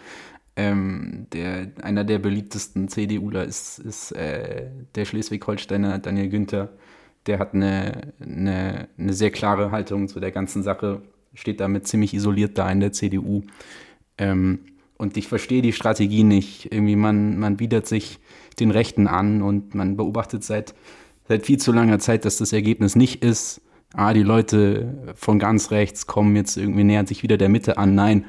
Ähm, 0.57 1.27
der, 1.33 1.73
einer 1.83 2.05
der 2.05 2.19
beliebtesten 2.21 2.88
CDUler 2.88 3.45
ist, 3.45 3.79
ist 3.79 4.12
äh, 4.12 4.69
der 4.95 5.05
Schleswig-Holsteiner 5.05 5.99
Daniel 5.99 6.29
Günther. 6.29 6.71
Der 7.27 7.38
hat 7.38 7.55
eine, 7.55 8.12
eine, 8.21 8.88
eine 8.97 9.12
sehr 9.12 9.31
klare 9.31 9.71
Haltung 9.71 10.09
zu 10.09 10.21
der 10.21 10.31
ganzen 10.31 10.62
Sache, 10.62 11.03
steht 11.33 11.61
damit 11.61 11.88
ziemlich 11.88 12.14
isoliert 12.14 12.57
da 12.57 12.71
in 12.71 12.81
der 12.81 12.93
CDU. 12.93 13.43
Ähm, 14.19 14.61
und 14.97 15.17
ich 15.17 15.27
verstehe 15.27 15.62
die 15.62 15.73
Strategie 15.73 16.23
nicht. 16.23 16.73
Irgendwie 16.73 16.97
man, 16.97 17.38
man 17.38 17.57
bietet 17.57 17.87
sich 17.87 18.21
den 18.61 18.71
Rechten 18.71 19.09
an 19.09 19.43
und 19.43 19.75
man 19.75 19.97
beobachtet 19.97 20.45
seit, 20.45 20.75
seit 21.27 21.45
viel 21.45 21.59
zu 21.59 21.73
langer 21.73 21.99
Zeit, 21.99 22.25
dass 22.25 22.37
das 22.37 22.53
Ergebnis 22.53 22.95
nicht 22.95 23.25
ist, 23.25 23.61
ah, 23.95 24.12
die 24.12 24.23
Leute 24.23 25.14
von 25.17 25.38
ganz 25.38 25.71
rechts 25.71 26.07
kommen 26.07 26.37
jetzt 26.37 26.57
irgendwie, 26.57 26.85
nähern 26.85 27.07
sich 27.07 27.23
wieder 27.23 27.37
der 27.37 27.49
Mitte 27.49 27.79
an. 27.79 27.95
Nein, 27.95 28.27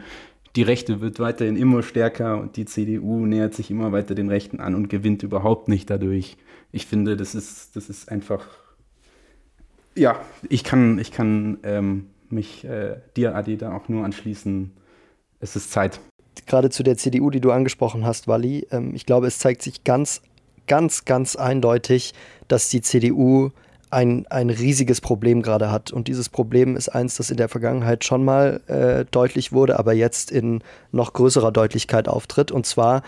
die 0.55 0.63
Rechte 0.63 1.01
wird 1.01 1.19
weiterhin 1.19 1.57
immer 1.57 1.83
stärker 1.83 2.39
und 2.39 2.55
die 2.55 2.65
CDU 2.65 3.25
nähert 3.25 3.53
sich 3.53 3.69
immer 3.71 3.91
weiter 3.91 4.15
den 4.15 4.29
Rechten 4.29 4.59
an 4.59 4.75
und 4.75 4.89
gewinnt 4.89 5.23
überhaupt 5.23 5.67
nicht 5.67 5.89
dadurch. 5.89 6.37
Ich 6.71 6.85
finde, 6.85 7.17
das 7.17 7.35
ist, 7.35 7.75
das 7.75 7.89
ist 7.89 8.09
einfach, 8.09 8.47
ja, 9.95 10.19
ich 10.49 10.63
kann, 10.63 10.97
ich 10.99 11.11
kann 11.11 11.57
ähm, 11.63 12.07
mich 12.29 12.63
äh, 12.63 12.97
dir, 13.17 13.35
Adi, 13.35 13.57
da 13.57 13.73
auch 13.73 13.89
nur 13.89 14.05
anschließen. 14.05 14.71
Es 15.39 15.55
ist 15.55 15.71
Zeit. 15.71 15.99
Gerade 16.47 16.69
zu 16.69 16.83
der 16.83 16.97
CDU, 16.97 17.29
die 17.29 17.41
du 17.41 17.51
angesprochen 17.51 18.05
hast, 18.05 18.27
Wally, 18.27 18.67
ähm, 18.71 18.93
ich 18.95 19.05
glaube, 19.05 19.27
es 19.27 19.39
zeigt 19.39 19.61
sich 19.61 19.83
ganz, 19.83 20.21
ganz, 20.67 21.05
ganz 21.05 21.35
eindeutig, 21.35 22.13
dass 22.47 22.69
die 22.69 22.81
CDU 22.81 23.51
ein, 23.95 24.27
ein 24.27 24.49
riesiges 24.49 24.99
Problem 24.99 25.41
gerade 25.41 25.71
hat. 25.71 25.91
Und 25.91 26.09
dieses 26.09 26.27
Problem 26.27 26.75
ist 26.75 26.89
eins, 26.89 27.15
das 27.15 27.31
in 27.31 27.37
der 27.37 27.47
Vergangenheit 27.47 28.03
schon 28.03 28.25
mal 28.25 28.59
äh, 28.67 29.05
deutlich 29.09 29.53
wurde, 29.53 29.79
aber 29.79 29.93
jetzt 29.93 30.31
in 30.31 30.61
noch 30.91 31.13
größerer 31.13 31.51
Deutlichkeit 31.51 32.09
auftritt. 32.09 32.51
Und 32.51 32.65
zwar 32.65 33.03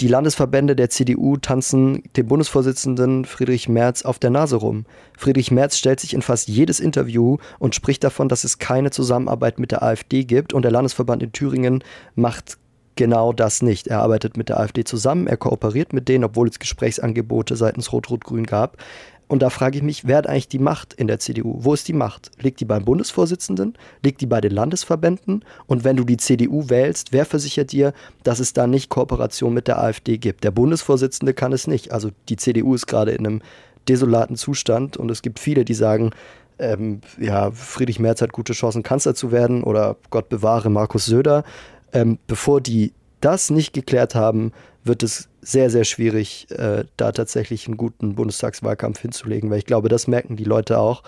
die 0.00 0.08
Landesverbände 0.08 0.76
der 0.76 0.90
CDU 0.90 1.38
tanzen 1.38 2.02
dem 2.16 2.26
Bundesvorsitzenden 2.26 3.24
Friedrich 3.24 3.68
Merz 3.68 4.02
auf 4.04 4.18
der 4.18 4.30
Nase 4.30 4.56
rum. 4.56 4.84
Friedrich 5.16 5.50
Merz 5.50 5.78
stellt 5.78 6.00
sich 6.00 6.12
in 6.12 6.20
fast 6.20 6.48
jedes 6.48 6.80
Interview 6.80 7.38
und 7.58 7.74
spricht 7.74 8.04
davon, 8.04 8.28
dass 8.28 8.44
es 8.44 8.58
keine 8.58 8.90
Zusammenarbeit 8.90 9.58
mit 9.58 9.70
der 9.70 9.82
AfD 9.82 10.24
gibt. 10.24 10.52
Und 10.52 10.62
der 10.62 10.72
Landesverband 10.72 11.22
in 11.22 11.32
Thüringen 11.32 11.82
macht 12.14 12.58
genau 12.96 13.32
das 13.32 13.62
nicht. 13.62 13.88
Er 13.88 14.00
arbeitet 14.00 14.36
mit 14.36 14.48
der 14.48 14.60
AfD 14.60 14.84
zusammen, 14.84 15.26
er 15.26 15.36
kooperiert 15.36 15.92
mit 15.92 16.08
denen, 16.08 16.24
obwohl 16.24 16.48
es 16.48 16.58
Gesprächsangebote 16.58 17.56
seitens 17.56 17.92
Rot-Rot-Grün 17.92 18.46
gab. 18.46 18.76
Und 19.26 19.42
da 19.42 19.50
frage 19.50 19.78
ich 19.78 19.82
mich, 19.82 20.06
wer 20.06 20.18
hat 20.18 20.26
eigentlich 20.26 20.48
die 20.48 20.58
Macht 20.58 20.92
in 20.94 21.06
der 21.06 21.18
CDU? 21.18 21.56
Wo 21.58 21.74
ist 21.74 21.88
die 21.88 21.92
Macht? 21.92 22.30
Liegt 22.40 22.60
die 22.60 22.64
beim 22.64 22.84
Bundesvorsitzenden? 22.84 23.74
Liegt 24.02 24.20
die 24.20 24.26
bei 24.26 24.40
den 24.40 24.52
Landesverbänden? 24.52 25.44
Und 25.66 25.84
wenn 25.84 25.96
du 25.96 26.04
die 26.04 26.18
CDU 26.18 26.68
wählst, 26.68 27.12
wer 27.12 27.24
versichert 27.24 27.72
dir, 27.72 27.92
dass 28.22 28.38
es 28.38 28.52
da 28.52 28.66
nicht 28.66 28.90
Kooperation 28.90 29.54
mit 29.54 29.66
der 29.66 29.80
AfD 29.80 30.18
gibt? 30.18 30.44
Der 30.44 30.50
Bundesvorsitzende 30.50 31.34
kann 31.34 31.52
es 31.52 31.66
nicht. 31.66 31.92
Also 31.92 32.10
die 32.28 32.36
CDU 32.36 32.74
ist 32.74 32.86
gerade 32.86 33.12
in 33.12 33.26
einem 33.26 33.42
desolaten 33.88 34.36
Zustand 34.36 34.96
und 34.96 35.10
es 35.10 35.22
gibt 35.22 35.38
viele, 35.38 35.64
die 35.64 35.74
sagen, 35.74 36.10
ähm, 36.58 37.00
ja, 37.18 37.50
Friedrich 37.50 37.98
Merz 37.98 38.22
hat 38.22 38.32
gute 38.32 38.52
Chancen, 38.52 38.82
Kanzler 38.82 39.14
zu 39.14 39.32
werden 39.32 39.62
oder 39.64 39.96
Gott 40.10 40.28
bewahre 40.28 40.70
Markus 40.70 41.06
Söder. 41.06 41.44
Ähm, 41.92 42.18
bevor 42.26 42.60
die 42.60 42.92
das 43.20 43.50
nicht 43.50 43.72
geklärt 43.72 44.14
haben, 44.14 44.52
wird 44.84 45.02
es 45.02 45.28
sehr, 45.44 45.70
sehr 45.70 45.84
schwierig, 45.84 46.50
äh, 46.50 46.84
da 46.96 47.12
tatsächlich 47.12 47.66
einen 47.66 47.76
guten 47.76 48.14
Bundestagswahlkampf 48.14 49.00
hinzulegen, 49.00 49.50
weil 49.50 49.58
ich 49.58 49.66
glaube, 49.66 49.88
das 49.88 50.06
merken 50.06 50.36
die 50.36 50.44
Leute 50.44 50.78
auch. 50.78 51.02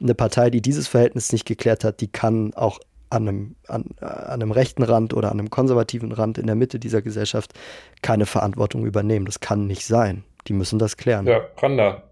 Eine 0.00 0.14
Partei, 0.14 0.50
die 0.50 0.60
dieses 0.60 0.86
Verhältnis 0.86 1.32
nicht 1.32 1.46
geklärt 1.46 1.84
hat, 1.84 2.00
die 2.00 2.08
kann 2.08 2.54
auch 2.54 2.78
an 3.10 3.26
einem, 3.26 3.56
an, 3.66 3.86
an 4.00 4.42
einem 4.42 4.52
rechten 4.52 4.82
Rand 4.82 5.14
oder 5.14 5.32
an 5.32 5.38
einem 5.38 5.50
konservativen 5.50 6.12
Rand 6.12 6.38
in 6.38 6.46
der 6.46 6.54
Mitte 6.54 6.78
dieser 6.78 7.02
Gesellschaft 7.02 7.54
keine 8.02 8.26
Verantwortung 8.26 8.84
übernehmen. 8.84 9.26
Das 9.26 9.40
kann 9.40 9.66
nicht 9.66 9.86
sein. 9.86 10.24
Die 10.46 10.52
müssen 10.52 10.78
das 10.78 10.96
klären. 10.96 11.26
Ja, 11.26 11.40
Randa, 11.56 12.02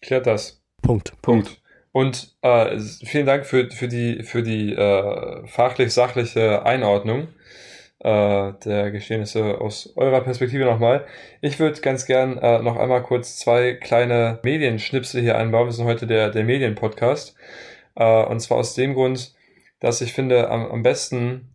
klärt 0.00 0.26
das. 0.26 0.62
Punkt. 0.80 1.12
Punkt. 1.22 1.60
Und 1.92 2.34
äh, 2.40 2.78
vielen 3.04 3.26
Dank 3.26 3.44
für, 3.44 3.70
für 3.70 3.86
die, 3.86 4.22
für 4.22 4.42
die 4.42 4.72
äh, 4.72 5.46
fachlich-sachliche 5.46 6.64
Einordnung 6.64 7.28
äh, 8.02 8.52
der 8.64 8.90
Geschehnisse 8.90 9.60
aus 9.60 9.92
eurer 9.96 10.20
Perspektive 10.22 10.64
nochmal. 10.64 11.06
Ich 11.40 11.58
würde 11.60 11.80
ganz 11.80 12.04
gern 12.06 12.36
äh, 12.38 12.60
noch 12.60 12.76
einmal 12.76 13.02
kurz 13.02 13.38
zwei 13.38 13.74
kleine 13.74 14.40
Medienschnipsel 14.42 15.22
hier 15.22 15.38
einbauen. 15.38 15.66
Wir 15.66 15.72
sind 15.72 15.86
heute 15.86 16.06
der, 16.06 16.30
der 16.30 16.44
Medienpodcast. 16.44 17.36
Äh, 17.94 18.24
und 18.24 18.40
zwar 18.40 18.58
aus 18.58 18.74
dem 18.74 18.94
Grund, 18.94 19.34
dass 19.78 20.00
ich 20.00 20.12
finde, 20.12 20.50
am, 20.50 20.66
am 20.70 20.82
besten 20.82 21.48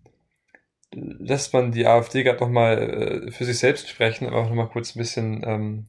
lässt 0.94 1.54
man 1.54 1.74
die 1.74 1.86
AfD 1.86 2.24
gerade 2.24 2.40
nochmal 2.40 3.28
äh, 3.28 3.32
für 3.32 3.44
sich 3.44 3.60
selbst 3.60 3.90
sprechen, 3.90 4.28
aber 4.28 4.38
auch 4.38 4.48
nochmal 4.50 4.70
kurz 4.70 4.96
ein 4.96 5.00
bisschen 5.00 5.44
ähm, 5.46 5.88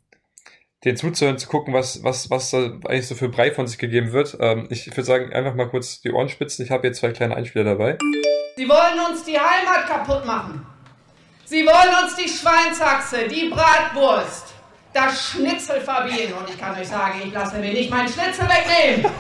den 0.85 0.97
zuzuhören, 0.97 1.39
zu 1.39 1.49
gucken, 1.49 1.73
was, 1.73 2.03
was, 2.03 2.31
was 2.31 2.51
da 2.51 2.59
eigentlich 2.85 3.07
so 3.07 3.15
für 3.15 3.29
Brei 3.29 3.53
von 3.53 3.69
sich 3.69 3.79
gegeben 3.79 4.13
wird. 4.13 4.37
Ähm, 4.41 4.67
ich 4.71 4.89
würde 4.89 5.05
sagen, 5.05 5.33
einfach 5.33 5.55
mal 5.55 5.69
kurz 5.69 6.01
die 6.01 6.11
Ohren 6.11 6.29
spitzen. 6.29 6.65
Ich 6.65 6.73
habe 6.73 6.83
hier 6.83 6.93
zwei 6.93 7.13
kleine 7.13 7.37
Einspieler 7.37 7.65
dabei. 7.65 7.99
Sie 8.59 8.69
wollen 8.69 8.99
uns 9.09 9.23
die 9.23 9.39
Heimat 9.39 9.87
kaputt 9.87 10.25
machen. 10.27 10.67
Sie 11.45 11.65
wollen 11.65 12.05
uns 12.05 12.17
die 12.17 12.29
Schweinshaxe, 12.29 13.29
die 13.29 13.49
Bratwurst, 13.51 14.47
das 14.93 15.29
Schnitzel 15.31 15.81
verbieten. 15.81 16.33
Und 16.33 16.51
ich 16.51 16.59
kann 16.59 16.77
euch 16.77 16.89
sagen, 16.89 17.23
ich 17.25 17.33
lasse 17.33 17.59
mir 17.59 17.73
nicht 17.73 17.89
mein 17.89 18.09
Schnitzel 18.09 18.47
wegnehmen. 18.49 19.03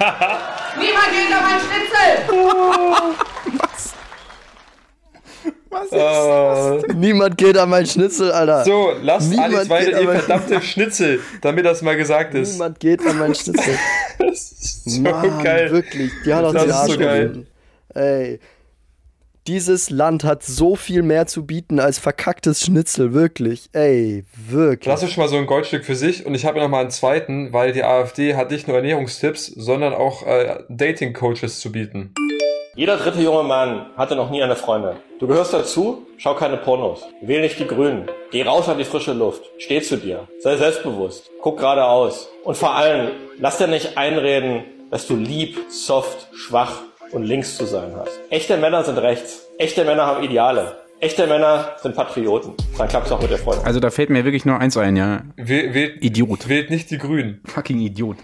Niemand 0.76 1.08
geht 1.12 1.32
an 1.32 1.44
mein 1.44 1.60
Schnitzel. 1.60 2.24
Was? 3.60 3.94
Was 5.70 5.84
ist 5.84 6.88
Äh, 6.90 6.94
Niemand 6.94 7.38
geht 7.38 7.56
an 7.58 7.68
mein 7.70 7.86
Schnitzel, 7.86 8.32
Alter. 8.32 8.64
so, 8.64 8.90
lasst 9.02 9.30
Niemand 9.30 9.54
alles 9.54 9.68
weiter, 9.68 10.00
ihr 10.00 10.10
verdammte 10.14 10.60
Schnitzel, 10.62 11.20
damit 11.42 11.64
das 11.64 11.82
mal 11.82 11.96
gesagt 11.96 12.34
ist. 12.34 12.54
Niemand 12.54 12.80
geht 12.80 13.06
an 13.06 13.16
mein 13.20 13.36
Schnitzel. 13.36 13.78
Das 14.18 14.50
ist 14.50 14.84
so 14.90 15.00
Mann, 15.00 15.44
geil. 15.44 15.70
wirklich. 15.70 16.10
Die 16.24 16.30
Das 16.30 16.52
den 16.52 16.68
ist 16.70 16.74
Arsch 16.74 16.90
so 16.92 16.98
geil. 16.98 17.28
gefunden. 17.28 17.46
Ey. 17.94 18.40
Dieses 19.48 19.88
Land 19.88 20.24
hat 20.24 20.42
so 20.42 20.76
viel 20.76 21.02
mehr 21.02 21.26
zu 21.26 21.46
bieten 21.46 21.80
als 21.80 21.98
verkacktes 21.98 22.60
Schnitzel, 22.60 23.14
wirklich. 23.14 23.70
Ey, 23.72 24.26
wirklich. 24.36 24.84
Das 24.84 25.02
ist 25.02 25.12
schon 25.12 25.22
mal 25.22 25.28
so 25.28 25.38
ein 25.38 25.46
Goldstück 25.46 25.86
für 25.86 25.94
sich 25.94 26.26
und 26.26 26.34
ich 26.34 26.44
habe 26.44 26.60
noch 26.60 26.68
mal 26.68 26.80
einen 26.80 26.90
zweiten, 26.90 27.50
weil 27.50 27.72
die 27.72 27.82
AfD 27.82 28.34
hat 28.34 28.50
nicht 28.50 28.68
nur 28.68 28.76
Ernährungstipps, 28.76 29.46
sondern 29.46 29.94
auch 29.94 30.26
äh, 30.26 30.64
Dating-Coaches 30.68 31.60
zu 31.60 31.72
bieten. 31.72 32.12
Jeder 32.76 32.98
dritte 32.98 33.22
junge 33.22 33.42
Mann 33.42 33.86
hatte 33.96 34.16
noch 34.16 34.28
nie 34.28 34.42
eine 34.42 34.54
Freundin. 34.54 34.96
Du 35.18 35.26
gehörst 35.26 35.54
dazu, 35.54 36.06
schau 36.18 36.34
keine 36.34 36.58
Pornos. 36.58 37.04
Wähl 37.22 37.40
nicht 37.40 37.58
die 37.58 37.66
Grünen. 37.66 38.04
Geh 38.30 38.42
raus 38.42 38.68
an 38.68 38.76
die 38.76 38.84
frische 38.84 39.14
Luft. 39.14 39.44
Steh 39.56 39.80
zu 39.80 39.96
dir. 39.96 40.28
Sei 40.40 40.58
selbstbewusst. 40.58 41.30
Guck 41.40 41.56
geradeaus. 41.56 42.28
Und 42.44 42.58
vor 42.58 42.74
allem, 42.74 43.12
lass 43.38 43.56
dir 43.56 43.66
nicht 43.66 43.96
einreden, 43.96 44.64
dass 44.90 45.06
du 45.06 45.16
lieb, 45.16 45.58
soft, 45.70 46.28
schwach 46.34 46.82
und 47.12 47.22
links 47.24 47.56
zu 47.56 47.66
sein 47.66 47.92
hast. 47.96 48.10
Echte 48.30 48.56
Männer 48.56 48.84
sind 48.84 48.98
rechts. 48.98 49.46
Echte 49.58 49.84
Männer 49.84 50.06
haben 50.06 50.22
Ideale. 50.24 50.76
Echte 51.00 51.26
Männer 51.26 51.76
sind 51.80 51.94
Patrioten. 51.94 52.54
Dann 52.76 52.88
klappt's 52.88 53.12
auch 53.12 53.20
mit 53.22 53.30
der 53.30 53.38
Freundin. 53.38 53.64
Also 53.64 53.78
da 53.80 53.90
fällt 53.90 54.10
mir 54.10 54.24
wirklich 54.24 54.44
nur 54.44 54.58
eins 54.58 54.76
ein, 54.76 54.96
ja. 54.96 55.22
Wäh- 55.36 55.72
Wählt, 55.72 56.02
Idiot. 56.04 56.48
wählt 56.48 56.70
nicht 56.70 56.90
die 56.90 56.98
Grünen. 56.98 57.40
Fucking 57.46 57.78
Idiot. 57.80 58.16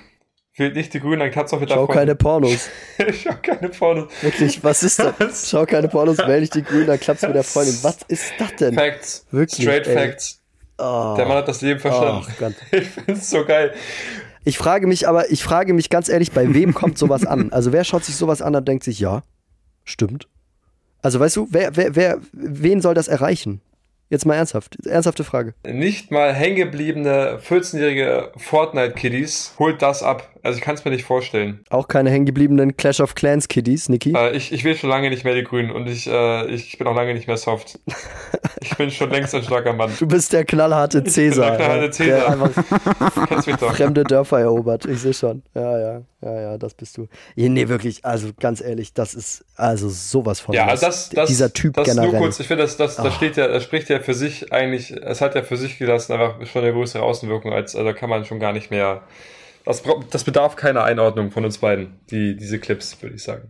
Wählt 0.56 0.74
nicht 0.76 0.92
die 0.94 1.00
Grünen, 1.00 1.20
dann 1.20 1.30
klappt's 1.30 1.52
auch 1.52 1.60
mit 1.60 1.70
der 1.70 1.74
Schau 1.74 1.86
keine 1.86 2.16
Freundin. 2.16 2.18
Pornos. 2.18 2.68
Schau 3.22 3.34
keine 3.42 3.68
Pornos. 3.68 4.12
Wirklich, 4.22 4.62
was 4.62 4.82
ist 4.82 4.98
das? 5.00 5.48
Schau 5.50 5.66
keine 5.66 5.88
Pornos, 5.88 6.18
wähl 6.18 6.40
nicht 6.40 6.54
die 6.54 6.62
Grünen, 6.62 6.86
dann 6.86 6.98
klappst 7.00 7.22
du 7.24 7.28
mit 7.28 7.36
der 7.36 7.44
Freundin. 7.44 7.76
Was 7.82 7.98
ist 8.08 8.32
das 8.38 8.54
denn? 8.56 8.74
Facts. 8.74 9.26
Wirklich, 9.30 9.62
Straight 9.62 9.86
ey. 9.88 9.94
Facts. 9.94 10.40
Oh, 10.78 11.14
Der 11.16 11.26
Mann 11.26 11.36
hat 11.38 11.46
das 11.48 11.60
Leben 11.60 11.78
verstanden. 11.78 12.26
Gott. 12.38 12.54
Ich 12.72 12.88
find's 12.88 13.30
so 13.30 13.44
geil. 13.44 13.72
Ich 14.44 14.58
frage 14.58 14.86
mich 14.86 15.08
aber, 15.08 15.30
ich 15.30 15.42
frage 15.42 15.72
mich 15.72 15.88
ganz 15.88 16.08
ehrlich, 16.08 16.32
bei 16.32 16.52
wem 16.52 16.74
kommt 16.74 16.98
sowas 16.98 17.24
an? 17.24 17.48
Also 17.52 17.72
wer 17.72 17.84
schaut 17.84 18.04
sich 18.04 18.16
sowas 18.16 18.42
an 18.42 18.54
und 18.54 18.68
denkt 18.68 18.84
sich, 18.84 19.00
ja, 19.00 19.22
stimmt. 19.84 20.28
Also 21.02 21.20
weißt 21.20 21.36
du, 21.36 21.48
wer, 21.50 21.76
wer, 21.76 21.94
wer, 21.96 22.20
wen 22.32 22.80
soll 22.80 22.94
das 22.94 23.08
erreichen? 23.08 23.60
Jetzt 24.14 24.26
mal 24.26 24.36
ernsthaft, 24.36 24.76
ernsthafte 24.86 25.24
Frage. 25.24 25.54
Nicht 25.66 26.12
mal 26.12 26.32
hängengebliebene 26.32 27.40
14-jährige 27.44 28.30
Fortnite-Kiddies 28.36 29.54
holt 29.58 29.82
das 29.82 30.04
ab. 30.04 30.30
Also 30.44 30.58
ich 30.58 30.64
kann 30.64 30.74
es 30.76 30.84
mir 30.84 30.90
nicht 30.92 31.04
vorstellen. 31.04 31.64
Auch 31.70 31.88
keine 31.88 32.10
hängengebliebenen 32.10 32.76
Clash 32.76 33.00
of 33.00 33.14
Clans 33.16 33.48
Kiddies, 33.48 33.88
Niki. 33.88 34.12
Äh, 34.14 34.36
ich, 34.36 34.52
ich 34.52 34.62
will 34.62 34.76
schon 34.76 34.90
lange 34.90 35.08
nicht 35.10 35.24
mehr 35.24 35.34
die 35.34 35.42
Grünen 35.42 35.70
und 35.72 35.88
ich, 35.88 36.06
äh, 36.06 36.46
ich 36.46 36.78
bin 36.78 36.86
auch 36.86 36.94
lange 36.94 37.14
nicht 37.14 37.26
mehr 37.26 37.38
soft. 37.38 37.80
Ich 38.60 38.76
bin 38.76 38.90
schon 38.90 39.10
längst 39.10 39.34
ein 39.34 39.42
starker 39.42 39.72
Mann. 39.72 39.90
Du 39.98 40.06
bist 40.06 40.32
der 40.32 40.44
knallharte 40.44 41.02
Cäsar. 41.04 41.56
der 41.56 41.56
knallharte 41.56 41.90
Cäsar. 41.90 42.36
Der 42.36 43.26
Kennst 43.26 43.46
mich 43.46 43.56
doch. 43.56 43.74
fremde 43.74 44.04
Dörfer 44.04 44.40
erobert. 44.40 44.84
Ich 44.84 45.00
sehe 45.00 45.14
schon. 45.14 45.42
Ja, 45.54 45.78
ja, 45.78 46.02
ja, 46.22 46.40
ja, 46.40 46.58
das 46.58 46.74
bist 46.74 46.96
du. 46.98 47.08
Nee, 47.36 47.68
wirklich, 47.68 48.04
also 48.04 48.28
ganz 48.38 48.60
ehrlich, 48.60 48.92
das 48.94 49.14
ist 49.14 49.44
also 49.56 49.88
sowas 49.88 50.40
von. 50.40 50.54
Ja, 50.54 50.74
das, 50.76 51.08
das, 51.10 51.28
Dieser 51.28 51.52
Typ 51.52 51.74
das 51.74 51.86
generell. 51.88 52.10
nur 52.12 52.20
kurz. 52.20 52.38
Ich 52.40 52.46
finde, 52.46 52.64
das, 52.64 52.76
das, 52.76 52.96
das 52.96 53.06
Ah. 53.06 53.10
steht 53.10 53.36
ja, 53.36 53.48
das 53.48 53.62
spricht 53.64 53.88
ja 53.88 54.00
für 54.04 54.14
sich 54.14 54.52
eigentlich, 54.52 54.90
es 54.92 55.20
hat 55.20 55.34
ja 55.34 55.42
für 55.42 55.56
sich 55.56 55.78
gelassen 55.78 56.12
einfach 56.12 56.44
schon 56.46 56.62
eine 56.62 56.72
größere 56.72 57.02
Außenwirkung, 57.02 57.52
als, 57.52 57.74
also 57.74 57.86
da 57.86 57.92
kann 57.92 58.10
man 58.10 58.24
schon 58.24 58.38
gar 58.40 58.52
nicht 58.52 58.70
mehr, 58.70 59.02
das, 59.64 59.82
das 60.10 60.24
bedarf 60.24 60.56
keiner 60.56 60.84
Einordnung 60.84 61.30
von 61.30 61.44
uns 61.44 61.58
beiden, 61.58 61.98
die, 62.10 62.36
diese 62.36 62.58
Clips, 62.58 63.02
würde 63.02 63.16
ich 63.16 63.22
sagen. 63.22 63.48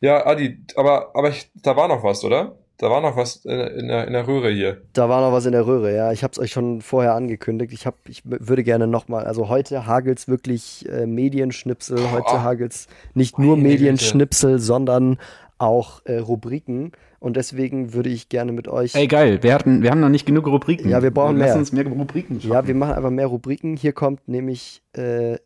Ja, 0.00 0.26
Adi, 0.26 0.58
aber, 0.76 1.10
aber 1.14 1.30
ich, 1.30 1.50
da 1.62 1.76
war 1.76 1.88
noch 1.88 2.04
was, 2.04 2.24
oder? 2.24 2.56
Da 2.78 2.90
war 2.90 3.00
noch 3.00 3.16
was 3.16 3.44
in, 3.44 3.60
in, 3.60 3.88
der, 3.88 4.08
in 4.08 4.12
der 4.12 4.26
Röhre 4.26 4.50
hier. 4.50 4.82
Da 4.92 5.08
war 5.08 5.20
noch 5.20 5.32
was 5.32 5.46
in 5.46 5.52
der 5.52 5.66
Röhre, 5.66 5.94
ja. 5.94 6.10
Ich 6.10 6.24
habe 6.24 6.32
es 6.32 6.38
euch 6.40 6.50
schon 6.50 6.80
vorher 6.80 7.14
angekündigt. 7.14 7.72
Ich, 7.72 7.86
hab, 7.86 7.94
ich 8.08 8.22
würde 8.24 8.64
gerne 8.64 8.88
nochmal, 8.88 9.24
also 9.24 9.48
heute 9.48 9.86
hagelt's 9.86 10.26
wirklich 10.26 10.88
äh, 10.88 11.06
Medienschnipsel. 11.06 12.10
Heute 12.10 12.26
Oh. 12.32 12.40
hagelt's 12.40 12.88
nicht 13.14 13.38
nur. 13.38 13.56
Medienschnipsel, 13.56 14.58
sondern 14.58 15.18
auch 15.62 16.04
äh, 16.06 16.18
Rubriken. 16.18 16.92
Und 17.20 17.36
deswegen 17.36 17.92
würde 17.94 18.10
ich 18.10 18.28
gerne 18.28 18.52
mit 18.52 18.66
euch. 18.68 18.94
Ey, 18.94 19.06
geil. 19.06 19.42
Wir, 19.42 19.54
hatten, 19.54 19.82
wir 19.82 19.90
haben 19.90 20.00
noch 20.00 20.08
nicht 20.08 20.26
genug 20.26 20.46
Rubriken. 20.46 20.90
Ja, 20.90 21.02
wir 21.02 21.10
brauchen 21.12 21.36
Lass 21.36 21.50
mehr. 21.50 21.56
uns 21.58 21.72
mehr 21.72 21.86
Rubriken 21.86 22.40
schaffen. 22.40 22.52
ja, 22.52 22.66
wir 22.66 22.74
machen 22.74 22.94
einfach 22.94 23.10
mehr 23.10 23.26
Rubriken. 23.28 23.76
Hier 23.76 23.92
kommt 23.92 24.26
nämlich 24.28 24.82
äh, 24.92 25.38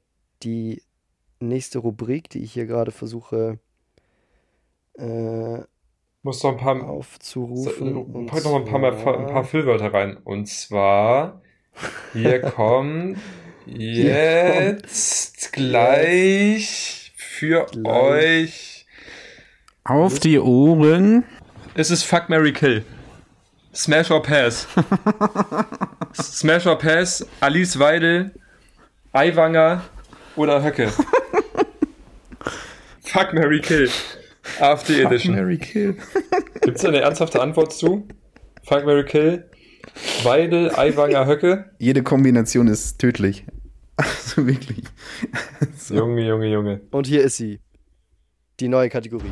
die 0.43 0.83
nächste 1.39 1.79
Rubrik, 1.81 2.31
die 2.31 2.43
ich 2.43 2.53
hier 2.55 2.65
gerade 2.67 2.91
versuche 2.93 3.59
äh, 4.99 5.59
Muss 6.23 6.43
noch 6.43 6.53
ein 6.53 6.57
paar, 6.57 6.89
aufzurufen. 6.89 7.95
Und 7.97 8.27
pack 8.27 8.43
noch 8.45 8.53
mal 8.53 8.59
ein 8.61 8.65
paar, 8.65 8.79
mehr, 8.81 8.99
zwar- 8.99 9.19
ein 9.19 9.27
paar 9.27 9.45
Füllwörter 9.45 9.93
rein. 9.93 10.17
Und 10.25 10.49
zwar, 10.49 11.43
hier 12.15 12.41
kommt 12.57 13.19
jetzt 13.67 15.53
gleich 15.53 17.13
für 17.17 17.67
Gleich. 17.67 17.85
euch. 17.85 18.76
Auf 19.89 20.19
die 20.19 20.41
Ohren. 20.41 21.23
Es 21.75 21.93
ist 21.93 22.03
Fuck 22.03 22.29
Mary 22.29 22.53
Kill. 22.53 22.85
Smash 23.73 24.11
or 24.11 24.21
Pass. 24.21 24.67
Smash 26.13 26.67
or 26.67 26.77
Pass, 26.77 27.25
Alice 27.41 27.79
Weidel, 27.79 28.33
Aiwanger, 29.13 29.85
oder 30.35 30.61
Höcke? 30.65 30.89
Fuck 33.01 33.33
Mary 33.33 33.61
Kill. 33.61 33.89
AfD 34.59 35.03
Edition. 35.03 35.37
Mary 35.37 35.57
Kill. 35.57 35.95
Gibt 36.63 36.79
es 36.79 36.83
da 36.83 36.89
eine 36.89 37.03
ernsthafte 37.03 37.41
Antwort 37.41 37.73
zu? 37.73 38.09
Fuck 38.65 38.87
Mary 38.87 39.05
Kill. 39.05 39.49
Weidel, 40.25 40.75
Aiwanger, 40.75 41.27
Höcke. 41.27 41.71
Jede 41.79 42.03
Kombination 42.03 42.67
ist 42.67 42.99
tödlich. 42.99 43.47
Also 43.97 44.49
wirklich. 44.49 44.83
So. 45.79 45.95
Junge, 45.95 46.27
Junge, 46.27 46.49
Junge. 46.49 46.81
Und 46.91 47.07
hier 47.07 47.23
ist 47.23 47.37
sie. 47.37 47.61
Die 48.59 48.67
neue 48.67 48.89
Kategorie. 48.89 49.31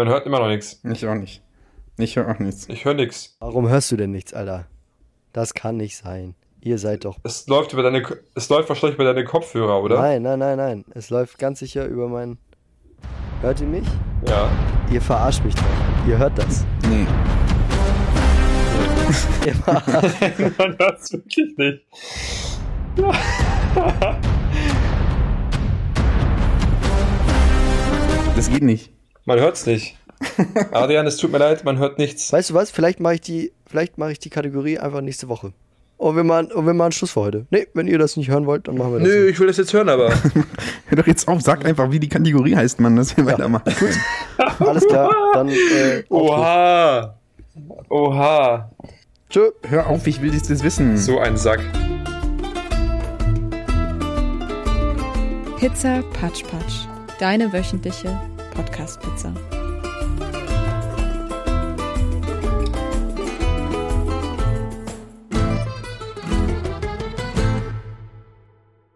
Man 0.00 0.08
hört 0.08 0.24
immer 0.24 0.38
noch 0.38 0.48
nichts. 0.48 0.80
Ich 0.82 1.06
auch 1.06 1.14
nicht. 1.14 1.42
Ich 1.98 2.16
höre 2.16 2.30
auch 2.30 2.38
nichts. 2.38 2.66
Ich 2.70 2.86
höre 2.86 2.94
nichts. 2.94 3.36
Warum 3.38 3.68
hörst 3.68 3.92
du 3.92 3.98
denn 3.98 4.12
nichts, 4.12 4.32
Alter? 4.32 4.64
Das 5.34 5.52
kann 5.52 5.76
nicht 5.76 5.94
sein. 5.98 6.34
Ihr 6.62 6.78
seid 6.78 7.04
doch. 7.04 7.18
Es 7.22 7.46
läuft 7.48 7.74
über 7.74 7.82
deine, 7.82 8.02
es 8.34 8.48
läuft 8.48 8.70
wahrscheinlich 8.70 8.94
über 8.94 9.04
deine 9.04 9.24
Kopfhörer, 9.24 9.82
oder? 9.82 10.00
Nein, 10.00 10.22
nein, 10.22 10.38
nein, 10.38 10.56
nein. 10.56 10.84
Es 10.94 11.10
läuft 11.10 11.38
ganz 11.38 11.58
sicher 11.58 11.84
über 11.84 12.08
mein. 12.08 12.38
Hört 13.42 13.60
ihr 13.60 13.66
mich? 13.66 13.86
Ja. 14.26 14.50
Ihr 14.90 15.02
verarscht 15.02 15.44
mich 15.44 15.54
doch. 15.54 16.08
Ihr 16.08 16.16
hört 16.16 16.38
das. 16.38 16.64
Nee. 16.88 17.06
Ihr 19.46 19.54
verarscht. 19.54 20.58
Man 20.58 20.78
hört 20.78 20.98
es 20.98 21.12
wirklich 21.12 21.58
nicht. 21.58 21.84
Das 28.34 28.48
geht 28.48 28.62
nicht. 28.62 28.90
Man 29.24 29.38
hört 29.38 29.56
es 29.56 29.66
nicht. 29.66 29.96
Adrian, 30.72 31.06
es 31.06 31.16
tut 31.16 31.32
mir 31.32 31.38
leid, 31.38 31.64
man 31.64 31.78
hört 31.78 31.98
nichts. 31.98 32.32
Weißt 32.32 32.50
du 32.50 32.54
was? 32.54 32.70
Vielleicht 32.70 33.00
mache 33.00 33.14
ich 33.14 33.20
die, 33.20 33.52
vielleicht 33.66 33.98
mache 33.98 34.12
ich 34.12 34.18
die 34.18 34.30
Kategorie 34.30 34.78
einfach 34.78 35.00
nächste 35.00 35.28
Woche. 35.28 35.52
Und 35.96 36.16
wir 36.16 36.24
machen, 36.24 36.50
und 36.52 36.64
wir 36.64 36.72
machen 36.72 36.92
Schluss 36.92 37.10
für 37.12 37.20
heute. 37.20 37.46
Nee, 37.50 37.66
wenn 37.74 37.86
ihr 37.86 37.98
das 37.98 38.16
nicht 38.16 38.30
hören 38.30 38.46
wollt, 38.46 38.68
dann 38.68 38.78
machen 38.78 38.92
wir 38.94 39.00
das. 39.00 39.08
Nö, 39.08 39.24
nicht. 39.24 39.32
ich 39.32 39.40
will 39.40 39.48
das 39.48 39.58
jetzt 39.58 39.72
hören, 39.72 39.88
aber. 39.90 40.08
Hör 40.86 40.96
doch 40.96 41.06
jetzt 41.06 41.28
auf, 41.28 41.42
sag 41.42 41.64
einfach, 41.66 41.90
wie 41.90 42.00
die 42.00 42.08
Kategorie 42.08 42.56
heißt, 42.56 42.80
Mann, 42.80 42.96
dass 42.96 43.14
wir 43.16 43.26
weitermachen. 43.26 43.72
Alles 44.58 44.86
klar, 44.86 45.14
dann 45.34 45.48
äh, 45.48 46.02
Oha. 46.08 47.18
Oha. 47.90 48.70
Tschö. 49.28 49.50
Hör 49.68 49.88
auf, 49.88 50.06
ich 50.06 50.22
will 50.22 50.30
das 50.30 50.62
wissen. 50.62 50.96
So 50.96 51.18
ein 51.18 51.36
Sack. 51.36 51.60
Pizza 55.58 56.02
Patsch 56.18 56.42
Patsch. 56.44 56.86
Deine 57.18 57.52
wöchentliche 57.52 58.18
Podcast-Pizza. 58.60 59.59